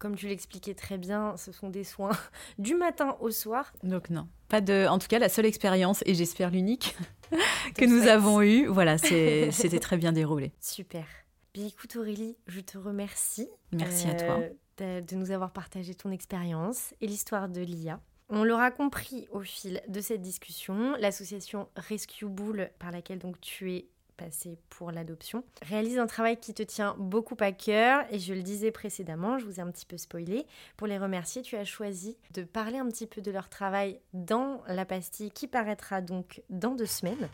comme 0.00 0.16
tu 0.16 0.26
l'expliquais 0.26 0.74
très 0.74 0.98
bien, 0.98 1.36
ce 1.36 1.52
sont 1.52 1.68
des 1.68 1.84
soins 1.84 2.10
du 2.58 2.74
matin 2.74 3.16
au 3.20 3.30
soir. 3.30 3.72
Donc 3.84 4.10
non, 4.10 4.26
pas 4.48 4.60
de. 4.60 4.88
En 4.88 4.98
tout 4.98 5.06
cas, 5.06 5.20
la 5.20 5.28
seule 5.28 5.46
expérience 5.46 6.02
et 6.06 6.14
j'espère 6.14 6.50
l'unique 6.50 6.96
que 7.76 7.84
nous 7.84 8.08
avons 8.08 8.42
eue, 8.42 8.66
voilà, 8.66 8.98
c'était 8.98 9.78
très 9.78 9.98
bien 9.98 10.12
déroulé. 10.12 10.52
Super. 10.60 11.04
Bien 11.52 11.66
écoute 11.66 11.94
Aurélie, 11.96 12.36
je 12.46 12.60
te 12.60 12.78
remercie. 12.78 13.48
Merci 13.72 14.08
à 14.08 14.14
toi. 14.14 14.40
Euh, 14.80 15.02
de, 15.02 15.14
nous 15.14 15.30
avoir 15.30 15.52
partagé 15.52 15.94
ton 15.94 16.10
expérience 16.10 16.94
et 17.02 17.06
l'histoire 17.06 17.50
de 17.50 17.60
l'IA. 17.60 18.00
On 18.32 18.44
l'aura 18.44 18.70
compris 18.70 19.26
au 19.32 19.40
fil 19.40 19.82
de 19.88 20.00
cette 20.00 20.22
discussion, 20.22 20.94
l'association 21.00 21.68
Rescue 21.74 22.26
Bull, 22.26 22.70
par 22.78 22.92
laquelle 22.92 23.18
donc 23.18 23.40
tu 23.40 23.72
es 23.72 23.86
passer 24.16 24.56
pour 24.68 24.92
l'adoption, 24.92 25.42
réalise 25.62 25.98
un 25.98 26.06
travail 26.06 26.38
qui 26.38 26.54
te 26.54 26.62
tient 26.62 26.94
beaucoup 26.98 27.36
à 27.40 27.50
cœur 27.50 28.04
et 28.10 28.20
je 28.20 28.32
le 28.32 28.42
disais 28.42 28.70
précédemment, 28.70 29.38
je 29.38 29.46
vous 29.46 29.58
ai 29.58 29.62
un 29.62 29.70
petit 29.70 29.86
peu 29.86 29.96
spoilé. 29.96 30.46
Pour 30.76 30.86
les 30.86 30.98
remercier, 30.98 31.42
tu 31.42 31.56
as 31.56 31.64
choisi 31.64 32.16
de 32.34 32.44
parler 32.44 32.78
un 32.78 32.86
petit 32.86 33.06
peu 33.06 33.20
de 33.20 33.32
leur 33.32 33.48
travail 33.48 33.98
dans 34.12 34.62
la 34.68 34.84
pastille 34.84 35.30
qui 35.30 35.48
paraîtra 35.48 36.00
donc 36.00 36.42
dans 36.50 36.76
deux 36.76 36.86
semaines. 36.86 37.28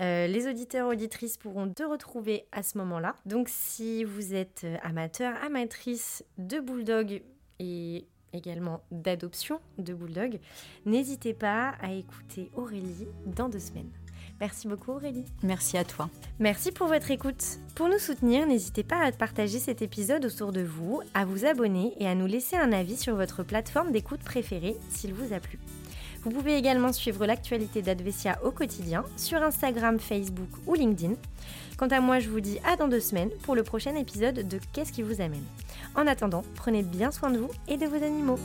Euh, 0.00 0.26
les 0.26 0.48
auditeurs 0.48 0.88
auditrices 0.88 1.36
pourront 1.36 1.68
te 1.68 1.84
retrouver 1.84 2.46
à 2.50 2.64
ce 2.64 2.78
moment-là. 2.78 3.14
Donc 3.26 3.48
si 3.48 4.02
vous 4.02 4.34
êtes 4.34 4.66
amateur, 4.82 5.36
amatrice 5.44 6.24
de 6.38 6.58
bulldog 6.58 7.22
et 7.60 8.06
également 8.32 8.82
d'adoption 8.90 9.60
de 9.78 9.94
bulldog, 9.94 10.38
n'hésitez 10.86 11.34
pas 11.34 11.74
à 11.80 11.92
écouter 11.92 12.50
Aurélie 12.54 13.06
dans 13.26 13.48
deux 13.48 13.58
semaines. 13.58 13.90
Merci 14.40 14.66
beaucoup 14.66 14.92
Aurélie. 14.92 15.24
Merci 15.42 15.78
à 15.78 15.84
toi. 15.84 16.10
Merci 16.40 16.72
pour 16.72 16.88
votre 16.88 17.10
écoute. 17.10 17.44
Pour 17.76 17.88
nous 17.88 17.98
soutenir, 17.98 18.46
n'hésitez 18.46 18.82
pas 18.82 18.98
à 18.98 19.12
partager 19.12 19.58
cet 19.58 19.82
épisode 19.82 20.24
autour 20.24 20.52
de 20.52 20.62
vous, 20.62 21.00
à 21.14 21.24
vous 21.24 21.44
abonner 21.44 21.94
et 22.00 22.08
à 22.08 22.14
nous 22.14 22.26
laisser 22.26 22.56
un 22.56 22.72
avis 22.72 22.96
sur 22.96 23.14
votre 23.14 23.44
plateforme 23.44 23.92
d'écoute 23.92 24.20
préférée 24.20 24.76
s'il 24.88 25.14
vous 25.14 25.32
a 25.32 25.38
plu. 25.38 25.58
Vous 26.24 26.30
pouvez 26.30 26.56
également 26.56 26.92
suivre 26.92 27.26
l'actualité 27.26 27.82
d'Advesia 27.82 28.38
au 28.44 28.52
quotidien 28.52 29.04
sur 29.16 29.42
Instagram, 29.42 29.98
Facebook 29.98 30.48
ou 30.66 30.74
LinkedIn. 30.74 31.14
Quant 31.76 31.88
à 31.88 32.00
moi, 32.00 32.20
je 32.20 32.28
vous 32.28 32.40
dis 32.40 32.60
à 32.64 32.76
dans 32.76 32.86
deux 32.86 33.00
semaines 33.00 33.30
pour 33.42 33.56
le 33.56 33.64
prochain 33.64 33.96
épisode 33.96 34.46
de 34.46 34.60
Qu'est-ce 34.72 34.92
qui 34.92 35.02
vous 35.02 35.20
amène? 35.20 35.44
En 35.96 36.06
attendant, 36.06 36.44
prenez 36.54 36.82
bien 36.82 37.10
soin 37.10 37.30
de 37.30 37.38
vous 37.38 37.50
et 37.66 37.76
de 37.76 37.86
vos 37.86 38.02
animaux. 38.02 38.38